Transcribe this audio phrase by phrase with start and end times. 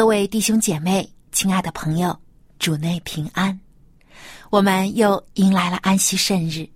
[0.00, 2.18] 各位弟兄姐妹，亲爱的朋友，
[2.58, 3.60] 主内平安！
[4.48, 6.66] 我们又迎来了安息圣日。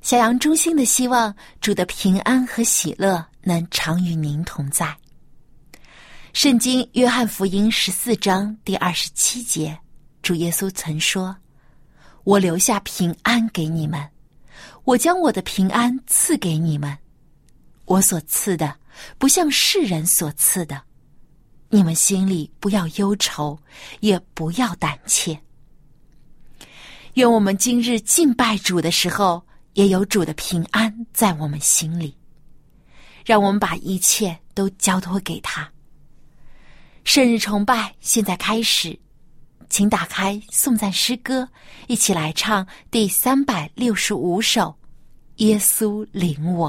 [0.00, 4.92] 小羊衷心的希望主的平安和喜乐能常与您同在。
[6.32, 9.78] 圣经约翰福音十四章第二十七节，
[10.20, 11.36] 主耶稣曾说
[12.26, 14.04] ：“我留下平安给你们，
[14.82, 16.98] 我将我的平安赐给你们。
[17.84, 18.76] 我所赐的，
[19.18, 20.82] 不像世人所赐的。”
[21.72, 23.56] 你们心里不要忧愁，
[24.00, 25.40] 也不要胆怯。
[27.14, 29.40] 愿我们今日敬拜主的时候，
[29.74, 32.16] 也有主的平安在我们心里。
[33.24, 35.70] 让我们把一切都交托给他。
[37.04, 38.98] 圣日崇拜现在开始，
[39.68, 41.48] 请打开颂赞诗歌，
[41.86, 44.62] 一起来唱第三百六十五首
[45.36, 46.68] 《耶稣领我》。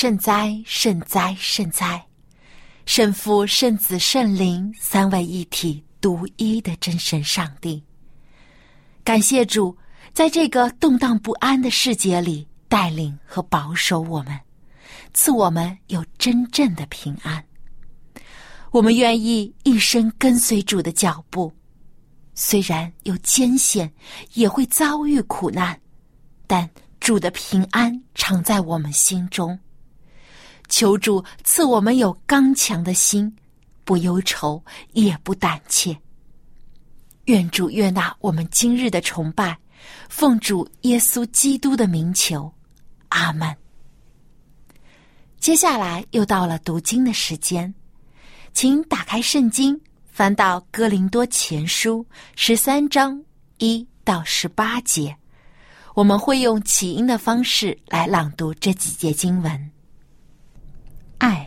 [0.00, 2.02] 圣哉，圣哉，圣哉！
[2.86, 7.84] 圣父、圣子、圣灵三位一体、独一的真神上帝。
[9.04, 9.76] 感谢主，
[10.14, 14.40] 在这个动荡不安的世界里带领和保守我们，
[15.12, 17.44] 赐我们有真正的平安。
[18.70, 21.52] 我们愿意一生跟随主的脚步，
[22.34, 23.92] 虽然有艰险，
[24.32, 25.78] 也会遭遇苦难，
[26.46, 26.66] 但
[27.00, 29.60] 主的平安常在我们心中。
[30.70, 33.30] 求主赐我们有刚强的心，
[33.84, 35.94] 不忧愁也不胆怯。
[37.24, 39.58] 愿主悦纳我们今日的崇拜，
[40.08, 42.50] 奉主耶稣基督的名求，
[43.08, 43.54] 阿门。
[45.38, 47.74] 接下来又到了读经的时间，
[48.52, 52.06] 请打开圣经，翻到哥林多前书
[52.36, 53.22] 十三章
[53.58, 55.16] 一到十八节，
[55.94, 59.70] 我们会用起音的方式来朗读这几节经文。
[61.20, 61.46] 爱，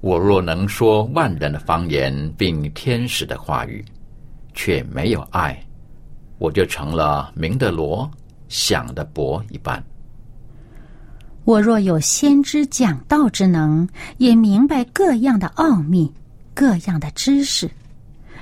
[0.00, 3.84] 我若能说万人的方言，并天使的话语，
[4.54, 5.60] 却没有爱，
[6.38, 8.08] 我就成了明的罗，
[8.48, 9.82] 响的钹一般。
[11.44, 16.10] 我若有先知讲道之能，也明白各样的奥秘、
[16.54, 17.68] 各样的知识，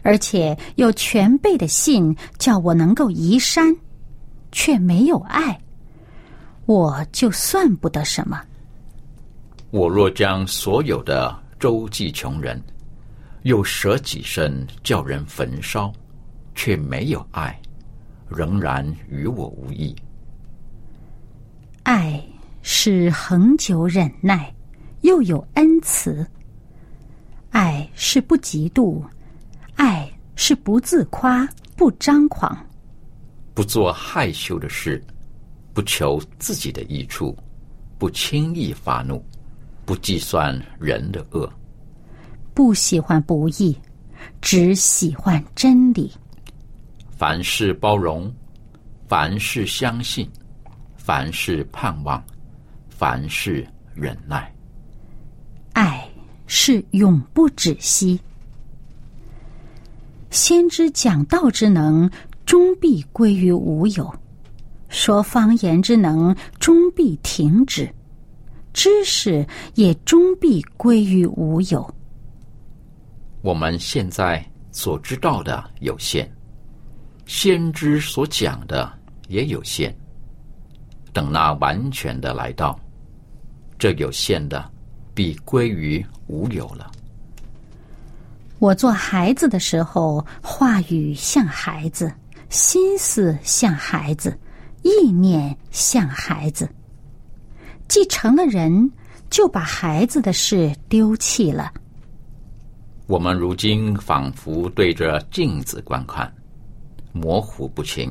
[0.02, 3.74] 而且有全备的信，叫我能够移山，
[4.52, 5.58] 却没有爱，
[6.66, 8.38] 我就算不得什么。
[9.72, 12.62] 我若将所有的周济穷人，
[13.44, 15.90] 又舍己身叫人焚烧，
[16.54, 17.58] 却没有爱，
[18.28, 19.96] 仍然与我无异。
[21.84, 22.22] 爱。
[22.64, 24.54] 是恒久忍耐，
[25.00, 26.24] 又有恩慈。
[27.50, 29.02] 爱是不嫉妒，
[29.74, 31.44] 爱是不自夸，
[31.76, 32.56] 不张狂，
[33.52, 35.04] 不做害羞的事，
[35.74, 37.36] 不求自己的益处，
[37.98, 39.20] 不轻易发怒，
[39.84, 41.52] 不计算人的恶，
[42.54, 43.76] 不喜欢不义，
[44.40, 46.10] 只喜欢真理。
[47.10, 48.32] 凡事包容，
[49.08, 50.28] 凡事相信，
[50.96, 52.22] 凡事盼望。
[52.88, 54.54] 凡事忍耐，
[55.72, 56.08] 爱
[56.46, 58.20] 是永不止息。
[60.30, 62.08] 先知讲道之能，
[62.46, 64.04] 终必归于无有；
[64.88, 67.86] 说方言之能，终必停止；
[68.72, 71.94] 知识也终必归于无有。
[73.42, 76.28] 我们现在所知道的有限，
[77.26, 78.92] 先知所讲的
[79.28, 79.94] 也有限。
[81.12, 82.78] 等那完全的来到。
[83.78, 84.70] 这有限的，
[85.12, 86.90] 必归于无有了。
[88.60, 92.14] 我做孩子的时候，话语像孩子，
[92.48, 94.38] 心思像孩子，
[94.82, 96.68] 意念像孩子。
[97.92, 98.90] 既成了人，
[99.28, 101.70] 就把孩子的事丢弃了。
[103.06, 106.32] 我们如今仿佛对着镜子观看，
[107.12, 108.10] 模糊不清。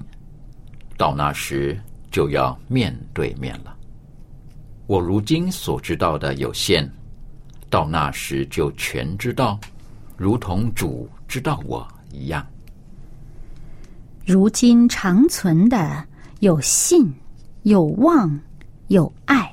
[1.00, 1.76] 到那时，
[2.12, 3.76] 就要面对面了。
[4.86, 6.88] 我如今所知道的有限，
[7.68, 9.60] 到那时就全知道，
[10.16, 12.46] 如同主知道我一样。
[14.28, 16.06] 如今长存的
[16.40, 17.12] 有信、
[17.64, 18.40] 有望、
[18.90, 19.52] 有爱，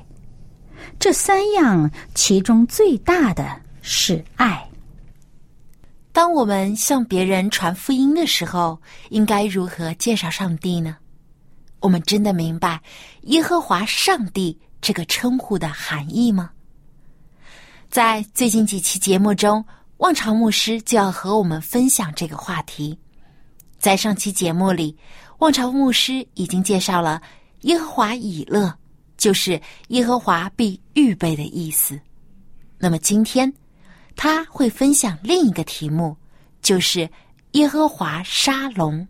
[0.99, 4.63] 这三样其中最大的是爱。
[6.11, 8.79] 当我们向别人传福音的时候，
[9.09, 10.97] 应该如何介绍上帝呢？
[11.79, 12.81] 我们真的明白
[13.23, 14.57] 耶和华上帝。
[14.81, 16.49] 这个称呼的含义吗？
[17.89, 19.61] 在最近几期节目中，
[19.97, 22.97] 望潮牧师就要和我们分享这个话题。
[23.77, 24.97] 在上期节目里，
[25.39, 27.21] 望潮牧师已经介绍了
[27.63, 28.73] 耶和华以乐，
[29.19, 31.99] 就是耶和华必预备的意思。
[32.79, 33.53] 那么今天
[34.15, 36.17] 他会分享另一个题目，
[36.61, 37.07] 就是
[37.51, 39.07] 耶和华沙龙。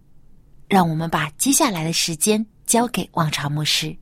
[0.67, 3.95] 让我们把接下来的时间交给望潮牧师。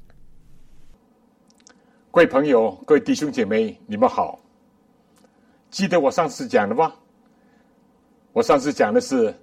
[2.11, 4.37] 各位朋友，各位弟兄姐妹，你们好。
[5.69, 6.93] 记得我上次讲的吗？
[8.33, 9.33] 我上次讲的是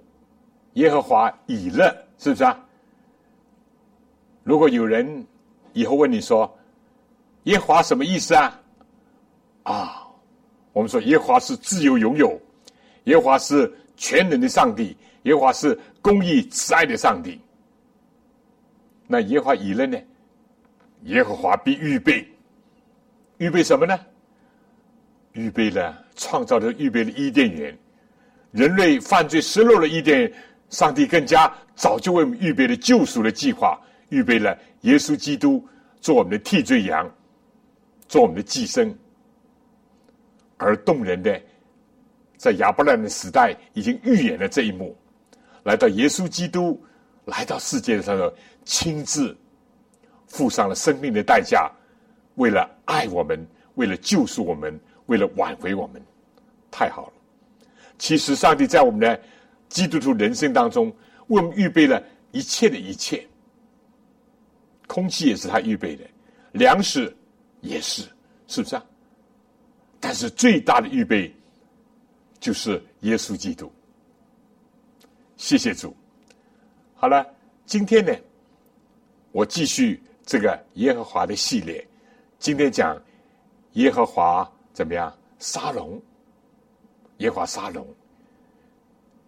[0.73, 1.89] 耶和华以乐，
[2.19, 2.59] 是不是啊？
[4.43, 5.25] 如果有人
[5.73, 6.54] 以后问你说
[7.45, 8.61] 耶和华什么意思啊？
[9.63, 10.07] 啊，
[10.73, 12.39] 我们说耶和华是自由拥有，
[13.05, 17.39] 耶和华是全能的上帝，耶和华是公义慈爱的上帝。
[19.07, 19.97] 那耶和华以乐呢？
[21.03, 22.27] 耶和华必预备。
[23.37, 23.99] 预备什么呢？
[25.33, 27.77] 预备了创造的预备了伊甸园，
[28.51, 30.31] 人类犯罪失落了伊甸，
[30.69, 35.63] 上帝更加早就为我们预备了救赎的计划，预备了耶稣基督
[35.99, 37.11] 做我们的替罪羊，
[38.07, 38.93] 做我们的寄生。
[40.57, 41.41] 而动人的，
[42.37, 44.95] 在亚伯拉罕的时代已经预演了这一幕，
[45.63, 46.81] 来到耶稣基督
[47.25, 48.33] 来到世界的，
[48.63, 49.35] 亲自
[50.27, 51.69] 付上了生命的代价。
[52.35, 53.45] 为了爱我们，
[53.75, 56.01] 为了救赎我们，为了挽回我们，
[56.71, 57.13] 太好了。
[57.97, 59.19] 其实，上帝在我们的
[59.69, 60.87] 基督徒人生当中，
[61.27, 63.25] 为我们预备了一切的一切。
[64.87, 66.03] 空气也是他预备的，
[66.51, 67.15] 粮食
[67.65, 68.03] 也是，
[68.47, 68.85] 是不是啊？
[69.99, 71.33] 但是最大的预备
[72.39, 73.71] 就是耶稣基督。
[75.35, 75.95] 谢谢主。
[76.95, 77.25] 好了，
[77.65, 78.13] 今天呢，
[79.31, 81.85] 我继续这个耶和华的系列。
[82.39, 83.01] 今天讲
[83.73, 86.01] 耶和华怎么样沙龙？
[87.17, 87.87] 耶和华沙龙，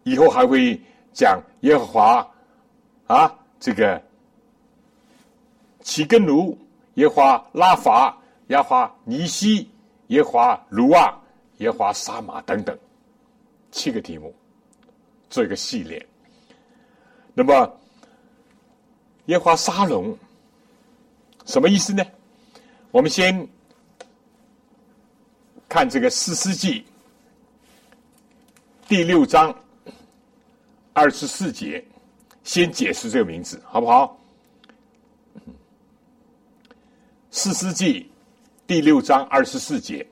[0.04, 0.80] 以后还会
[1.14, 2.32] 讲耶和华
[3.08, 4.02] 啊，这个
[5.82, 6.58] 起根奴，
[6.96, 9.70] 耶和华拉法，耶华尼西，
[10.08, 11.22] 耶华卢瓦，
[11.58, 12.78] 耶华沙马等等，
[13.72, 14.34] 七个题目
[15.30, 16.06] 做一个系列。
[17.34, 17.80] 那么
[19.26, 20.18] 耶华沙龙
[21.46, 22.04] 什么意思呢？
[22.92, 23.48] 我们先
[25.68, 26.86] 看这个四世纪
[28.88, 29.54] 第六章
[30.94, 31.84] 二十四节，
[32.44, 34.18] 先解释这个名字，好不好？
[37.30, 38.10] 四世纪
[38.68, 40.06] 第六章二十四节，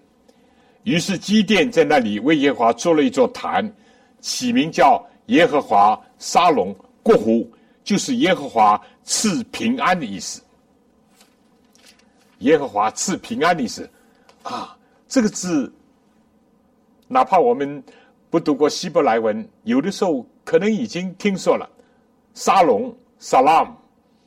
[0.83, 3.69] 于是基甸在那里为耶和华做了一座坛，
[4.21, 6.73] 起名叫耶和华沙龙。
[7.03, 7.47] 过湖
[7.83, 10.41] 就是耶和华赐平安的意思。
[12.39, 13.87] 耶和华赐平安的意思
[14.41, 14.75] 啊，
[15.09, 15.71] 这个字，
[17.09, 17.83] 哪怕我们
[18.29, 21.69] 不读过希伯来文，有的时候可能已经听说了。
[22.33, 23.67] 沙龙 （salam）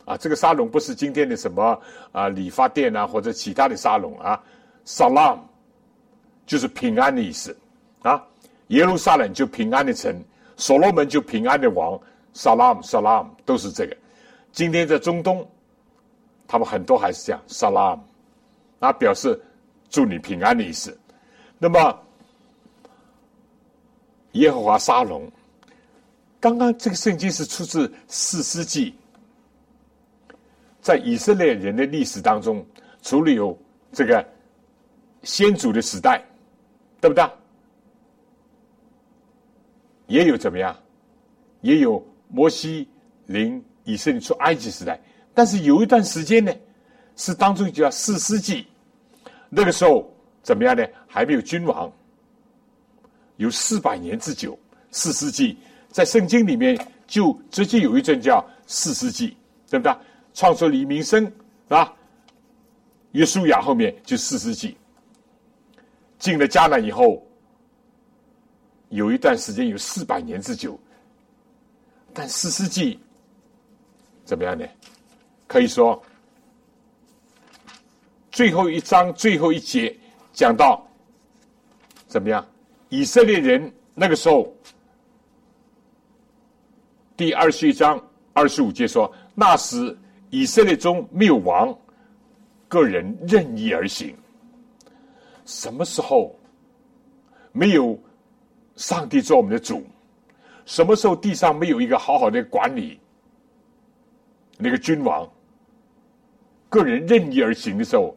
[0.08, 1.80] 啊，这个沙龙不是今天的什么
[2.12, 4.42] 啊理发店啊或者其他的沙龙啊
[4.86, 5.38] ，salam
[6.46, 7.56] 就是平安的意思
[8.02, 8.24] 啊。
[8.68, 10.14] 耶路撒冷就平安的城，
[10.56, 11.98] 所罗门就平安的王。
[12.34, 13.96] Salam，Salam 都是这个。
[14.52, 15.44] 今天在中东，
[16.46, 17.98] 他们很多还是这样 Salam，
[18.78, 19.40] 啊，表示
[19.88, 20.96] 祝你平安的意思。
[21.58, 21.98] 那么，
[24.32, 25.28] 耶和华沙龙，
[26.38, 28.94] 刚刚这个圣经是出自四世纪，
[30.80, 32.64] 在以色列人的历史当中，
[33.02, 33.56] 除了有
[33.92, 34.26] 这个
[35.22, 36.24] 先祖的时代，
[37.00, 37.24] 对不对？
[40.06, 40.76] 也有怎么样？
[41.60, 42.04] 也有。
[42.30, 42.86] 摩西
[43.24, 45.00] 领以色列出埃及时代，
[45.32, 46.52] 但是有一段时间呢，
[47.16, 48.66] 是当中叫四世纪，
[49.48, 50.86] 那个时候怎么样呢？
[51.06, 51.90] 还没有君王，
[53.38, 54.58] 有四百年之久。
[54.90, 55.56] 四世纪
[55.90, 59.34] 在圣经里面就直接有一阵叫四世纪，
[59.70, 59.96] 对不对？
[60.38, 61.32] 创作李明生
[61.68, 61.92] 啊，
[63.10, 64.76] 约书亚后面就四世纪。
[66.16, 67.20] 进了迦南以后，
[68.90, 70.78] 有一段时间有四百年之久。
[72.14, 73.00] 但四世纪
[74.24, 74.64] 怎么样呢？
[75.48, 76.00] 可以说，
[78.30, 79.92] 最后一章最后一节
[80.32, 80.86] 讲到
[82.06, 82.46] 怎么样？
[82.90, 84.54] 以色列人那个时候，
[87.16, 88.00] 第二十一章
[88.34, 89.98] 二十五节说：“那时
[90.30, 91.76] 以色列中没有王，
[92.68, 94.14] 个人任意而行。”
[95.46, 96.38] 什么时候
[97.52, 97.98] 没有
[98.76, 99.82] 上帝做我们的主？
[100.66, 103.00] 什么时候地上没有一个好好的管理，
[104.58, 105.26] 那个君王，
[106.68, 108.14] 个人任意而行的时候，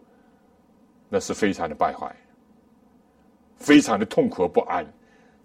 [1.08, 2.14] 那是非常的败坏，
[3.56, 4.86] 非常的痛苦和不安。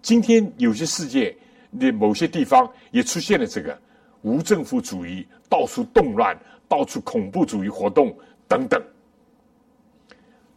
[0.03, 1.33] 今天有些世界
[1.79, 3.81] 的某些地方也出现了这个
[4.23, 6.37] 无政府主义，到处动乱，
[6.69, 8.17] 到处恐怖主义活动
[8.49, 8.83] 等等。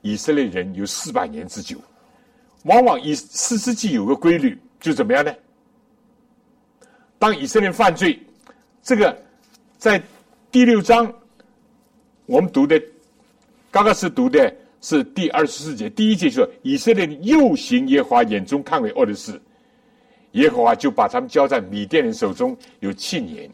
[0.01, 1.78] 以色列人有四百年之久，
[2.63, 5.34] 往往以四世纪有个规律，就怎么样呢？
[7.18, 8.18] 当以色列犯罪，
[8.82, 9.22] 这个
[9.78, 10.01] 在
[10.50, 11.13] 第六章
[12.25, 12.82] 我们读的，
[13.70, 19.39] 刚刚是读的是第二十四节，第一节说以色列又行耶和华眼中看为恶的事，
[20.32, 23.51] 耶和华就把他们交在米甸人手中有七年。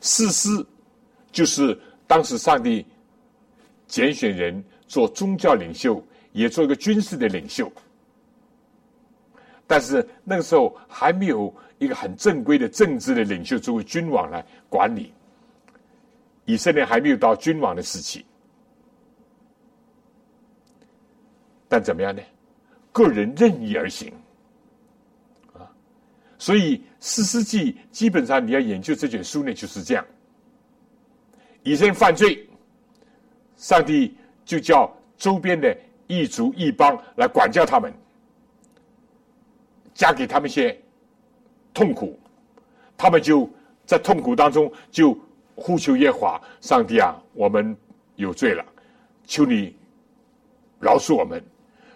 [0.00, 0.48] 四师
[1.32, 2.84] 就是当时上帝
[3.86, 7.70] 拣选人做宗教领袖，也做一个军事的领袖，
[9.66, 11.54] 但是那个时候还没有。
[11.80, 15.14] 一个很正规的政治的领袖作为君王来管理
[16.44, 18.22] 以色列，还没有到君王的时期。
[21.66, 22.20] 但怎么样呢？
[22.92, 24.12] 个人任意而行
[25.54, 25.64] 啊！
[26.38, 30.04] 所以四世纪基本上你要研究这卷书呢，就是这样：
[31.62, 32.48] 以色列犯罪，
[33.56, 35.76] 上帝就叫周边的
[36.06, 37.92] 异族异邦来管教他们，
[39.94, 40.78] 加给他们些。
[41.72, 42.18] 痛苦，
[42.98, 43.48] 他们就
[43.86, 45.16] 在痛苦当中就
[45.54, 47.74] 呼求耶和华上帝啊，我们
[48.16, 48.64] 有罪了，
[49.24, 49.74] 求你
[50.80, 51.40] 饶恕我们。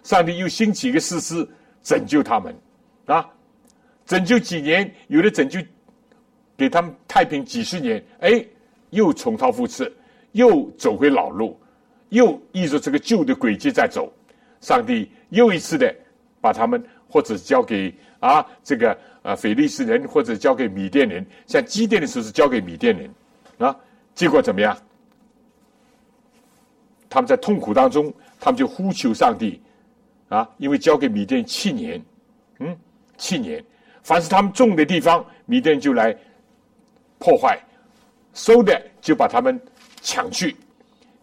[0.01, 1.45] 上帝又兴起一个事师
[1.83, 2.55] 拯救他们
[3.05, 3.29] 啊，
[4.05, 5.59] 拯救几年，有的拯救
[6.55, 8.43] 给他们太平几十年，哎，
[8.95, 9.91] 又重蹈覆辙，
[10.31, 11.59] 又走回老路，
[12.09, 14.11] 又依着这个旧的轨迹在走。
[14.59, 15.93] 上帝又一次的
[16.41, 18.97] 把他们或者交给啊这个。
[19.25, 23.11] 啊，腓力斯人或者交给米甸人，像基甸的时候是交给米甸人，
[23.57, 23.75] 啊，
[24.13, 24.77] 结果怎么样？
[27.09, 29.59] 他们在痛苦当中，他们就呼求上帝，
[30.29, 31.99] 啊，因为交给米甸七年，
[32.59, 32.77] 嗯，
[33.17, 33.65] 七年，
[34.03, 36.15] 凡是他们种的地方，米甸就来
[37.17, 37.59] 破坏，
[38.35, 39.59] 收的就把他们
[40.01, 40.55] 抢去，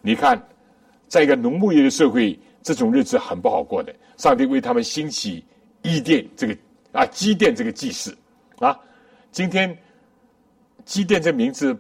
[0.01, 0.43] 你看，
[1.07, 3.95] 在一个农牧业的社会，这种日子很不好过的。
[4.17, 5.45] 上帝为他们兴起
[5.83, 6.57] 伊甸这个
[6.91, 8.17] 啊基甸这个祭祀
[8.59, 8.77] 啊，
[9.31, 9.77] 今天
[10.85, 11.77] 基甸这名字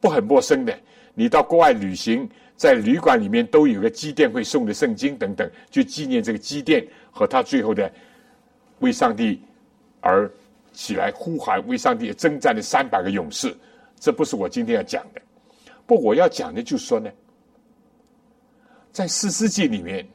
[0.00, 0.78] 不很陌生的。
[1.14, 7.92] 你到国外旅行，在旅馆里面都有个基甸会送的圣经等等，就纪念这个基甸和他最后的
[8.78, 9.42] 为上帝
[10.00, 10.30] 而
[10.72, 13.52] 起来呼喊、为上帝征战的三百个勇士。
[14.00, 15.20] 这不是我今天要讲的，
[15.86, 17.10] 不，我要讲的就是说呢，
[18.90, 20.08] 在四世纪里面，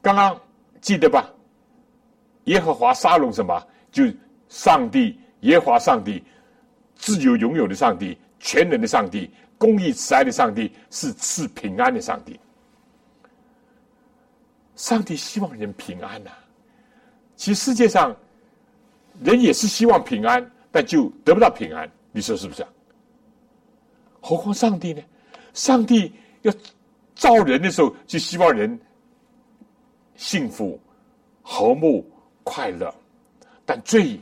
[0.00, 0.40] 刚刚
[0.80, 1.30] 记得吧？
[2.44, 3.62] 耶和华沙龙什么？
[3.92, 4.04] 就
[4.48, 6.24] 上帝，耶和华上帝，
[6.94, 9.30] 自由拥有的上帝，全能的上帝。
[9.58, 12.40] 公义慈爱的上帝是赐平安的上帝。
[14.76, 16.30] 上帝希望人平安呐。
[17.36, 18.16] 其实世界上
[19.22, 21.90] 人也是希望平安，但就得不到平安。
[22.12, 22.68] 你说是不是啊？
[24.20, 25.02] 何况上帝呢？
[25.54, 26.52] 上帝要
[27.14, 28.78] 造人的时候，就希望人
[30.16, 30.80] 幸福、
[31.42, 32.08] 和睦、
[32.44, 32.94] 快乐。
[33.64, 34.20] 但罪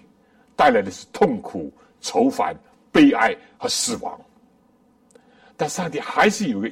[0.56, 2.56] 带来的是痛苦、愁烦、
[2.90, 4.18] 悲哀和死亡。
[5.56, 6.68] 但上帝还是有个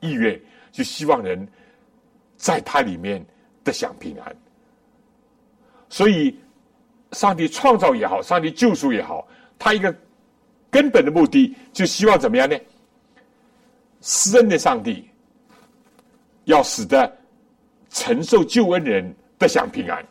[0.00, 1.48] 意愿，就希望人
[2.36, 3.24] 在他里面
[3.64, 4.36] 得享平安。
[5.88, 6.38] 所以，
[7.12, 9.26] 上帝创造也好，上帝救赎也好，
[9.58, 9.94] 他一个
[10.70, 12.56] 根本的目的，就希望怎么样呢？
[14.00, 15.08] 施恩的上帝
[16.44, 17.18] 要使得
[17.90, 20.06] 承受救恩人得享平安，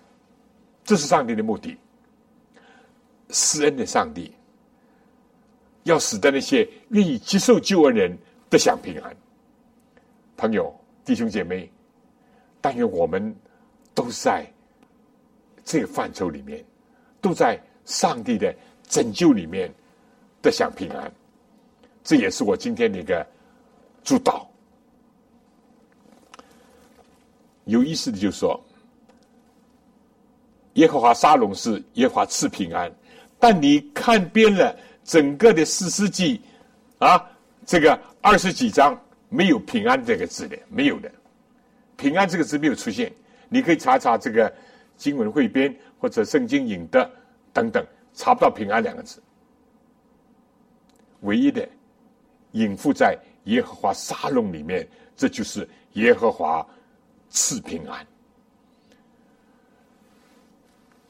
[0.83, 1.77] 这是上帝的目的。
[3.29, 4.31] 施恩的上帝。
[5.83, 8.15] 要使得那些愿意接受救恩人
[8.47, 9.15] 得享平安，
[10.37, 11.71] 朋友、弟兄姐妹，
[12.61, 13.35] 但愿我们
[13.95, 14.45] 都在
[15.63, 16.63] 这个范畴里面，
[17.21, 18.53] 都在上帝的
[18.87, 19.73] 拯救里面
[20.41, 21.11] 得享平安。
[22.03, 23.25] 这也是我今天的一个
[24.03, 24.49] 主导。
[27.65, 28.59] 有意思的就是说，
[30.73, 32.91] 耶和华沙龙是耶和华赐平安，
[33.39, 34.75] 但你看遍了。
[35.01, 36.39] 整个的四世纪
[36.99, 37.27] 啊，
[37.65, 38.95] 这个二十几章
[39.27, 41.11] 没有“平安”这个字的，没有的
[41.97, 43.11] ，“平安”这个字没有出现。
[43.47, 44.53] 你可以查查这个
[44.97, 47.09] 经文汇编或者圣经引的
[47.51, 49.19] 等等，查不到“平安”两个字。
[51.21, 51.67] 唯一的
[52.51, 56.65] 隐附在耶和华沙龙里面，这就是耶和华
[57.29, 58.05] 赐平安。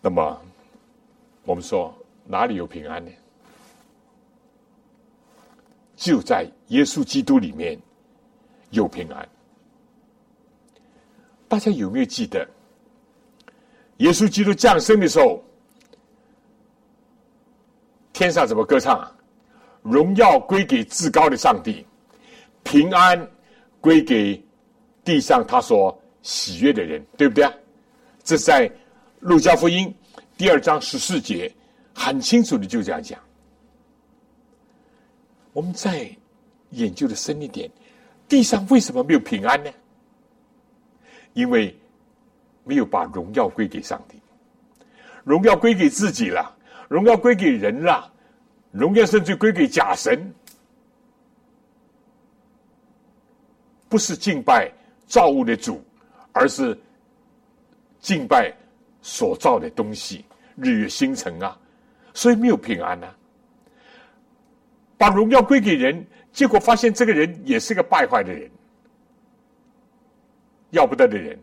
[0.02, 0.41] 那么，
[1.43, 1.93] 我们说
[2.26, 3.12] 哪里有平安呢？
[5.95, 7.78] 就在耶稣基督里面
[8.69, 9.28] 有平安。
[11.50, 12.48] 大家有没有记得，
[13.98, 15.43] 耶稣基督降生的时候，
[18.13, 19.15] 天上怎么歌唱啊？
[19.82, 21.86] 荣耀归给至高的上帝，
[22.63, 23.30] 平安
[23.82, 24.42] 归给
[25.04, 27.54] 地上他所喜悦的人，对不对啊？
[28.24, 28.72] 这在
[29.20, 29.94] 路加福音
[30.38, 31.52] 第二章十四节
[31.94, 33.20] 很清楚的就这样讲。
[35.54, 36.10] 我们再
[36.72, 37.70] 研究的深一点，
[38.28, 39.72] 地上为什么没有平安呢？
[41.34, 41.76] 因为
[42.63, 44.22] 没有把荣耀归给上帝，
[45.24, 46.56] 荣耀归给自己了，
[46.88, 48.13] 荣耀归给人了，
[48.72, 50.34] 荣耀甚至归给假神，
[53.88, 54.72] 不是敬拜
[55.08, 55.84] 造物的主，
[56.32, 56.78] 而是
[58.00, 58.54] 敬拜
[59.02, 60.24] 所造的东西，
[60.56, 61.58] 日月星辰啊，
[62.14, 63.08] 所以没有平安呢。
[64.98, 68.52] 把荣耀归给人，结果发现这个人也是个败坏的人，
[70.72, 71.40] 要不得的人，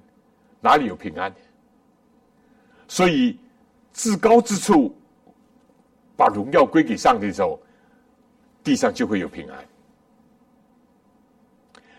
[0.60, 1.34] 哪里有平安？
[2.86, 3.36] 所以
[3.92, 4.96] 至高之处，
[6.16, 7.60] 把荣耀归给上帝的时候，
[8.64, 9.64] 地上就会有平安。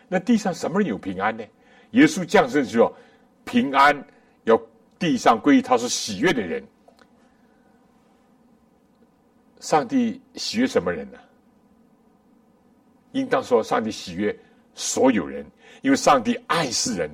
[0.07, 1.43] 那地上什么人有平安呢？
[1.91, 2.93] 耶稣降生的时候，
[3.45, 4.05] 平安
[4.45, 4.59] 要
[4.97, 6.65] 地上归于他是喜悦的人。
[9.59, 11.17] 上帝喜悦什么人呢？
[13.13, 14.37] 应当说，上帝喜悦
[14.73, 15.45] 所有人，
[15.81, 17.09] 因为上帝爱世人。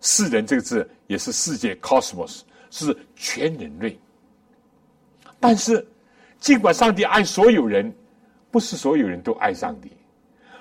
[0.00, 3.98] 世人这个字也是世界 （cosmos），是全人类。
[5.40, 5.86] 但是，
[6.38, 7.94] 尽管上帝爱所有人，
[8.50, 9.90] 不是所有人都爱上帝，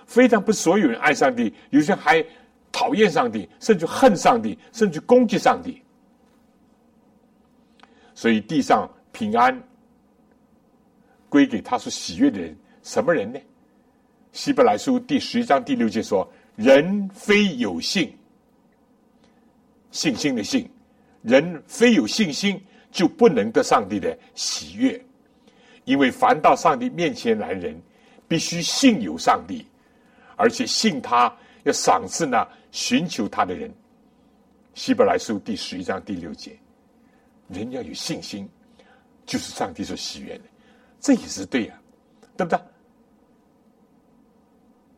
[0.06, 2.24] 非常不是所有人爱上帝，有些还
[2.72, 5.82] 讨厌上帝，甚至恨上帝，甚至攻击上帝。
[8.14, 9.62] 所以，地上平安
[11.30, 13.40] 归给他是喜悦的人，什么人呢？
[14.34, 18.16] 希伯来书第十一章第六节说：“人非有信，
[19.90, 20.70] 信心的信，
[21.24, 22.62] 人非有信心，
[22.98, 25.00] 就不能得上帝的喜悦。
[25.86, 27.80] 因为凡到上帝面前来人，
[28.28, 29.68] 必须信有上帝，
[30.36, 31.32] 而且信他，
[31.64, 33.72] 要赏赐那寻求他的人。
[34.74, 36.58] 希伯来书第十一章第六节，
[37.50, 38.50] 人要有信心，
[39.28, 40.44] 就是上帝所喜悦的，
[41.00, 41.80] 这也是对呀，
[42.36, 42.60] 对不对？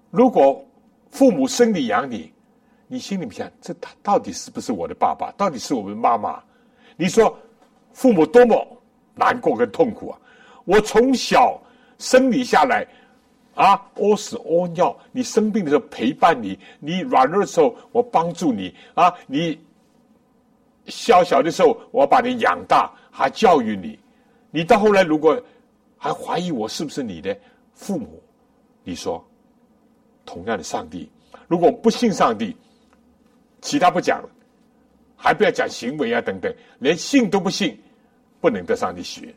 [0.09, 0.65] 如果
[1.11, 2.31] 父母生你养你，
[2.87, 5.31] 你心里面想，这他到底是不是我的爸爸？
[5.37, 6.41] 到底是我们妈妈？
[6.97, 7.37] 你说
[7.93, 8.65] 父母多么
[9.15, 10.19] 难过跟痛苦啊！
[10.65, 11.59] 我从小
[11.97, 12.87] 生你下来。
[13.55, 19.59] 啊，屙屎屙尿，你生病的时候陪伴你，你软弱的时候我帮助你啊，你
[20.85, 23.99] 小小的时候我把你养大，还教育你，
[24.49, 25.37] 你到后来如果
[25.97, 27.37] 还怀疑我是不是你的
[27.73, 28.23] 父母，
[28.85, 29.21] 你说，
[30.25, 31.11] 同样的上帝，
[31.49, 32.55] 如果不信上帝，
[33.59, 34.29] 其他不讲了，
[35.21, 37.77] 还不要讲行为啊等等，连信都不信，
[38.39, 39.35] 不能得上帝喜悦，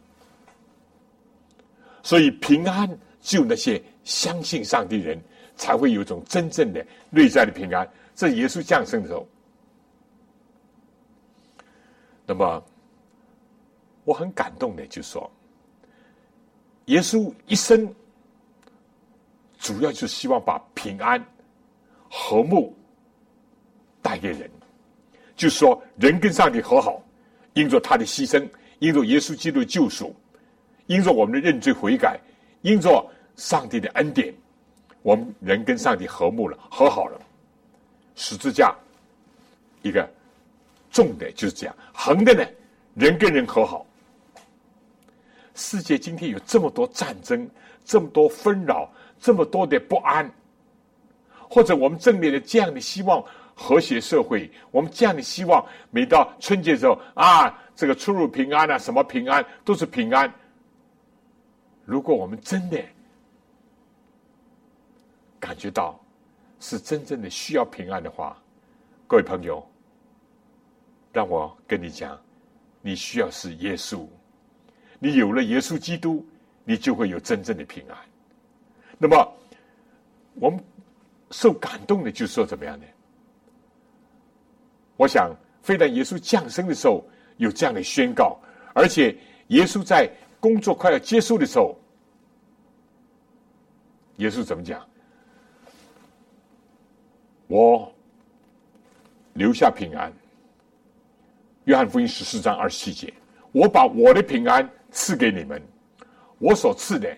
[2.03, 2.89] 所以平安
[3.21, 3.83] 只有那些。
[4.05, 5.17] 相信上帝人
[5.55, 7.89] 才会有一种真正的内在的平安。
[8.17, 9.25] 这耶稣降生的时候，
[12.27, 12.61] 那么
[14.03, 15.31] 我很感动的，就说
[16.87, 17.95] 耶稣一生
[19.57, 21.25] 主要就是希望把平安、
[22.11, 22.77] 和睦
[24.03, 24.51] 带给人，
[25.37, 27.03] 就是说人跟上帝和好，
[27.55, 30.15] 因着他的牺牲，因着耶稣基督的救赎，
[30.87, 32.19] 因着我们的认罪悔改，
[32.63, 33.05] 因着。
[33.35, 34.33] 上帝的恩典，
[35.01, 37.19] 我们人跟上帝和睦了，和好了。
[38.15, 38.77] 十字架
[39.81, 40.07] 一个
[40.91, 42.47] 重的就是这样，横的呢，
[42.95, 43.87] 人跟人和好。
[45.55, 47.49] 世界今天有这么多战争，
[47.87, 50.31] 这么多纷扰，这么多的不安，
[51.49, 60.33] 或者我们正面的这样的希望和谐社会，我们这样的希望，每到春节时候啊，这个出入平安啊，什么平安都是平安。
[61.85, 62.83] 如果我们真的，
[65.39, 65.99] 感觉到
[66.61, 68.41] 是真正的需要平安的话，
[69.07, 69.65] 各位朋友，
[71.13, 72.19] 让我跟你讲，
[72.81, 74.07] 你需要是耶稣，
[74.99, 76.25] 你有了耶稣基督，
[76.65, 77.97] 你就会有真正的平安。
[78.97, 79.35] 那么，
[80.35, 80.63] 我们
[81.33, 82.87] 受感动的，就是说怎么样呢？
[85.03, 87.05] 我想，非但耶稣降生的时候
[87.37, 88.39] 有这样的宣告，
[88.73, 91.77] 而且耶稣在工作快要结束的时候，
[94.19, 94.81] 耶稣怎么讲？
[97.49, 97.93] 我
[99.33, 100.13] 留下平安。
[101.65, 103.13] 约翰福音十四章二十七节，
[103.51, 105.61] 我把我的平安赐给你们，
[106.39, 107.13] 我所赐的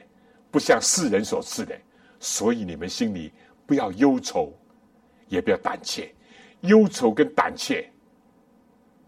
[0.51, 1.79] 不像世人所赐的，
[2.19, 3.31] 所以你们心里
[3.67, 4.51] 不要忧愁，
[5.29, 6.11] 也不要胆怯。
[6.65, 7.89] 忧愁跟胆怯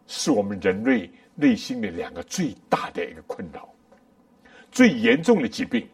[0.07, 3.69] 是我们人类内心的两个最大的一个困扰，
[4.71, 5.87] 最严重的疾病。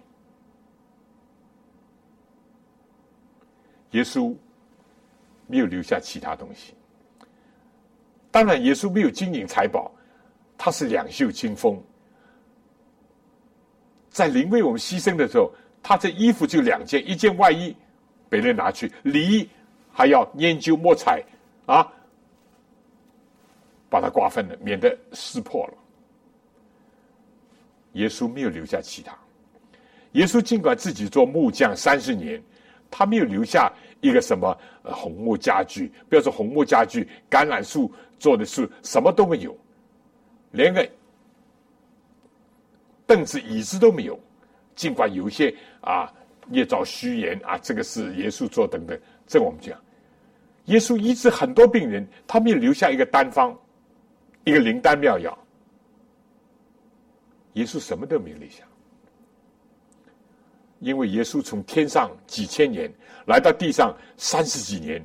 [3.90, 4.34] 耶稣。
[5.48, 6.72] 没有留下其他东西。
[8.30, 9.92] 当然，耶稣没有金银财宝，
[10.56, 11.78] 他是两袖清风。
[14.08, 17.76] 在临为我们牺牲的时候，他这衣服就两件，一件外衣
[18.30, 19.46] 被人拿去，里衣
[19.90, 21.22] 还要研究墨彩
[21.66, 21.92] 啊，
[23.88, 25.74] 把它瓜分了，免得撕破了。
[27.92, 29.16] 耶稣没有留下其他。
[30.12, 32.42] 耶稣尽管自己做木匠三十年，
[32.90, 33.72] 他没有留下。
[34.02, 35.92] 一个什么红木家具？
[36.08, 39.56] 不要说红木家具，橄榄树做的树什么都没有，
[40.50, 40.90] 连个
[43.06, 44.18] 凳子椅子都没有。
[44.74, 46.12] 尽管有一些啊，
[46.48, 49.80] 捏造虚言啊，这个是耶稣做等等，这我们讲，
[50.66, 53.56] 耶稣医治很多病人，他没有留下一个单方，
[54.44, 55.36] 一个灵丹妙药。
[57.54, 58.64] 耶稣什么都没有留下。
[60.78, 62.92] 因为耶稣从天上几千年
[63.26, 65.04] 来到地上三十几年，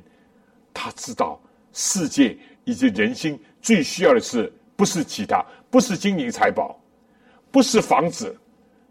[0.74, 1.40] 他知道
[1.72, 6.80] 世界以及人心最需要的是不是其他，不是金银财宝，
[7.50, 8.36] 不是房子，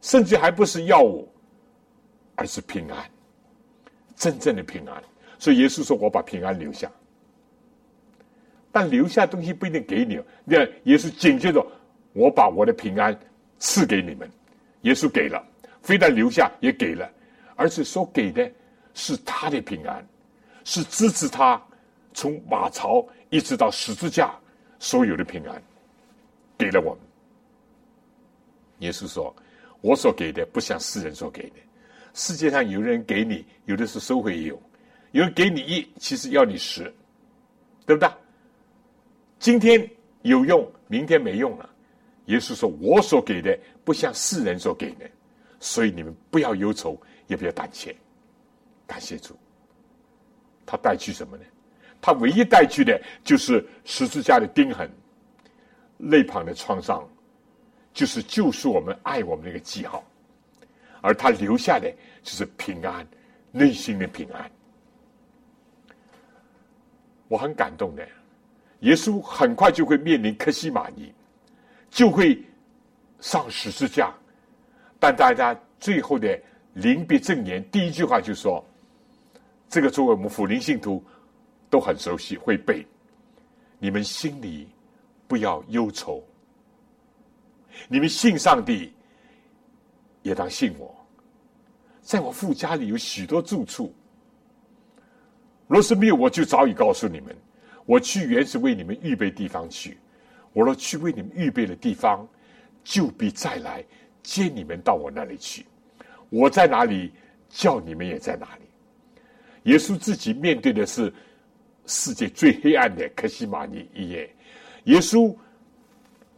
[0.01, 1.27] 甚至还不是药物，
[2.35, 3.09] 而是平安，
[4.15, 5.03] 真正的平安。
[5.39, 6.91] 所以耶稣说：“我把平安留下。”
[8.71, 10.19] 但留下东西不一定给你。
[10.45, 11.65] 那耶稣紧接着
[12.13, 13.17] ：“我把我的平安
[13.59, 14.29] 赐给你们。”
[14.81, 15.43] 耶稣给了。
[15.81, 17.09] 非但留下，也给了，
[17.55, 18.51] 而且所给的
[18.93, 20.05] 是他的平安，
[20.65, 21.61] 是支持他
[22.13, 24.35] 从马槽一直到十字架
[24.79, 25.63] 所有的平安，
[26.57, 26.99] 给了我们。
[28.79, 29.33] 耶稣说
[29.79, 31.55] ：“我所给的不像世人所给的。
[32.13, 34.61] 世界上有人给你，有的是收回也有，
[35.17, 36.83] 有人给你一，其实要你十，
[37.87, 38.07] 对不对？
[39.39, 39.89] 今天
[40.21, 41.67] 有用，明天没用了。
[42.25, 45.09] 耶稣说：我所给的不像世人所给的。”
[45.59, 47.95] 所以你们不要忧愁，也不要胆怯。
[48.85, 49.35] 感谢主，
[50.67, 51.43] 他带去什么呢？
[51.99, 54.87] 他唯一带去的就是十字架的钉痕，
[55.97, 57.03] 肋旁的创伤，
[57.91, 60.03] 就是救赎我们、爱我们那个记号，
[61.01, 63.03] 而他留下的就是平安，
[63.51, 64.47] 内心的平安。
[67.27, 68.07] 我很感动的，
[68.79, 71.13] 耶稣很快就会面临克西玛尼，
[71.89, 72.41] 就会
[73.19, 74.13] 上十字架，
[74.99, 76.39] 但大家最后的
[76.73, 78.63] 临别赠言第一句话就说
[79.69, 81.03] ：“这个作为我们福灵信徒。”
[81.69, 82.87] 都很熟悉，会背。
[83.77, 84.69] 你们心里
[85.27, 86.23] 不要忧愁。
[87.89, 88.93] 你们信上帝，
[90.21, 90.95] 也当信我。
[92.01, 93.93] 在我父家里有许多住处。
[95.67, 97.35] 若是没有，我就早已告诉你们。
[97.85, 99.97] 我去原是为你们预备地方去。
[100.53, 102.27] 我若去为你们预备的地方，
[102.83, 103.83] 就必再来
[104.23, 105.65] 接你们到我那里去。
[106.29, 107.11] 我在哪里，
[107.49, 109.71] 叫你们也在哪里。
[109.71, 111.13] 耶稣自己面对的是。
[111.89, 114.29] 世界最黑暗的克西玛尼一夜，
[114.83, 115.33] 耶稣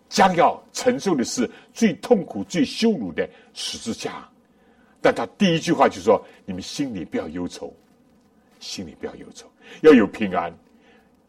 [0.08, 4.30] 将要承受的是最痛苦、最羞辱的十字架。
[5.02, 7.74] 但他第一句话就说：“你们心里不要忧愁，
[8.60, 9.50] 心里不要忧愁，
[9.82, 10.54] 要有平安。”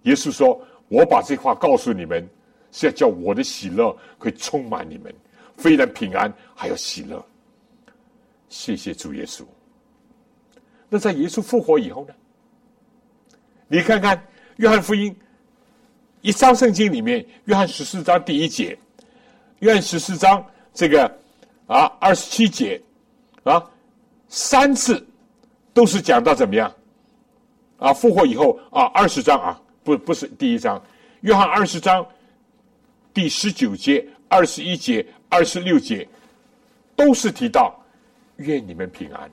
[0.02, 2.28] 耶稣说：“我把这话告诉你们，
[2.72, 5.14] 是要叫我的喜乐会充满你们，
[5.56, 7.24] 非但平安，还要喜乐。”
[8.48, 9.44] 谢谢主耶稣。
[10.88, 12.14] 那在耶稣复活以后呢？
[13.68, 14.16] 你看看
[14.56, 15.12] 《约翰福音》
[16.22, 18.76] 一章圣经里面，《约翰十四章》第一节，
[19.60, 20.42] 《约翰十四章》
[20.74, 21.06] 这个
[21.68, 22.82] 啊二十七节
[23.44, 23.64] 啊
[24.28, 25.06] 三次
[25.72, 26.74] 都是讲到怎么样
[27.80, 30.78] 啊复活以后啊二十章啊不不是第一章，
[31.22, 32.04] 《约翰二十章》
[33.12, 36.06] 第十九节、二十一节、二十六节
[36.94, 37.74] 都是提到
[38.36, 39.28] 愿你们平安。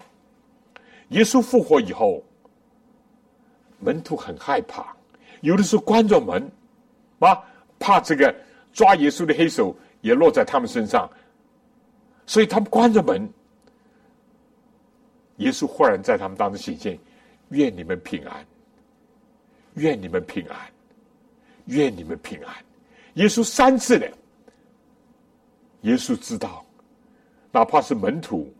[1.09, 2.23] 耶稣复活以后。
[3.79, 4.87] 门徒很害怕，
[5.41, 6.51] 有的时候关着门，
[7.19, 7.39] 啊，
[7.77, 8.35] 怕这个
[8.73, 11.07] 抓耶稣的黑手也落在他们身上，
[12.25, 13.29] 所以他们关着门。
[15.35, 16.97] 耶稣忽然在他们当中显现，
[17.49, 18.45] 愿你们平安，
[19.75, 20.57] 愿你们平安，
[21.65, 22.55] 愿你们平安。
[23.13, 24.11] 耶稣三次的，
[25.81, 26.65] 耶稣知道，
[27.51, 28.53] 哪怕是门徒，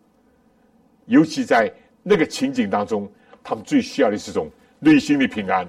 [1.05, 1.73] 尤其在
[2.03, 3.11] 那个情景当中，
[3.43, 4.49] 他们最需要的是种。
[4.79, 5.67] 内心的平安，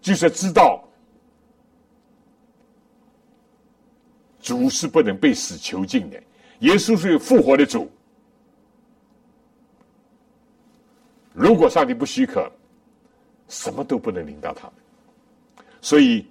[0.00, 0.82] 就是知道
[4.40, 6.18] 主是不能被死囚禁的。
[6.60, 7.90] 耶稣是复活的主，
[11.36, 12.50] 如果上帝不许可，
[13.46, 14.74] 什么都不能领到他们。
[15.82, 16.26] 所以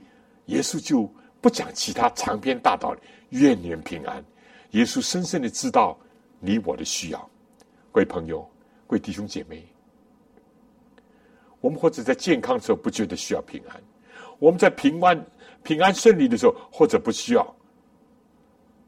[0.47, 1.07] 耶稣就
[1.39, 4.25] 不讲其他长篇大道理，愿你们平安。
[4.71, 5.95] 耶稣深深的知道
[6.39, 7.19] 你我的需要，
[7.91, 8.41] 各位朋友，
[8.87, 9.63] 各位弟兄姐妹。
[11.61, 13.79] 我们或者在健康的时候不觉得需要平安，
[14.39, 15.23] 我们在平安、
[15.61, 17.55] 平安顺利的时候或者不需要，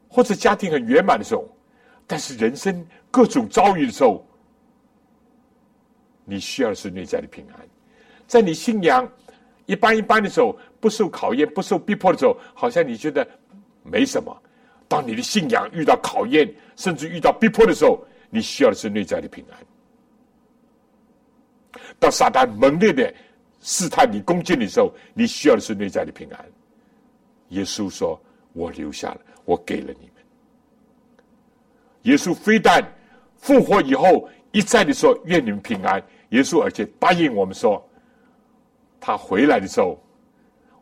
[0.08, 1.48] 或者家庭很圆满的时候，
[2.08, 4.26] 但是人生各种遭遇的时候，
[6.28, 7.66] 你需要的是内在的平安。
[8.26, 9.10] 在你信仰
[9.64, 13.26] 一般一般的时候，不受考验、不受逼迫的时候，好像你觉得
[13.82, 14.30] 没什么；
[14.86, 19.58] 当你的信仰遇到考验，甚至遇到逼迫的时候，你需要的是内在的平安。
[21.98, 23.12] 当撒旦猛烈的
[23.60, 26.44] 试探你、攻击你的时候，你需要的是内在的平安。
[27.48, 28.20] 耶稣说
[28.52, 30.24] ：“我留下了，我给了你们。”
[32.02, 32.86] 耶稣非但
[33.38, 37.82] 复活以后一再的说：“愿你们平安。”耶稣而且答应我们说
[39.00, 39.98] ：“他回来的时候，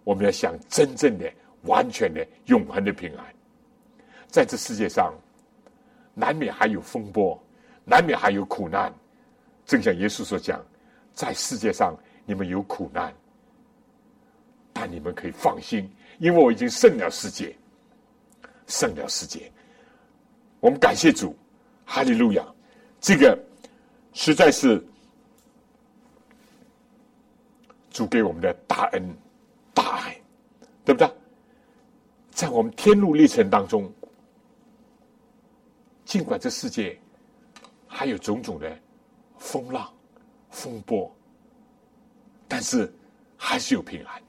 [0.05, 1.31] 我们要享真正的、
[1.63, 3.25] 完全的、永恒的平安。”
[4.29, 5.15] 在这世界上，
[6.15, 7.41] 难免还有风波，
[7.85, 8.93] 难免还有苦难。
[9.65, 10.61] 正像耶稣所讲。
[11.15, 13.11] 在世界上，你们有苦难，
[14.75, 17.57] 但你们可以放心，因为我已经胜了世界，
[18.67, 19.51] 胜了世界。
[20.61, 21.35] 我们感谢主，
[21.87, 22.45] 哈利路亚！
[23.01, 23.39] 这个
[24.13, 24.87] 实在是
[27.97, 29.17] 主给我们的大恩
[29.73, 30.21] 大爱，
[30.85, 31.11] 对不对？
[32.31, 33.91] 在我们天路历程当中，
[36.05, 37.01] 尽管这世界
[37.87, 38.79] 还有种种的
[39.39, 39.91] 风浪。
[40.51, 41.11] 风波，
[42.47, 42.93] 但是
[43.35, 44.23] 还是有平安。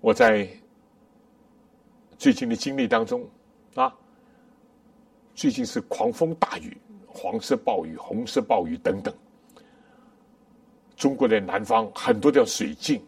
[0.00, 0.48] 我在
[2.18, 3.28] 最近的经历当中
[3.76, 3.96] 啊，
[5.36, 6.76] 最近是狂风大雨、
[7.06, 9.12] 黄色暴雨、红色暴雨等等，
[11.02, 13.04] 中国的南方很多条水浸，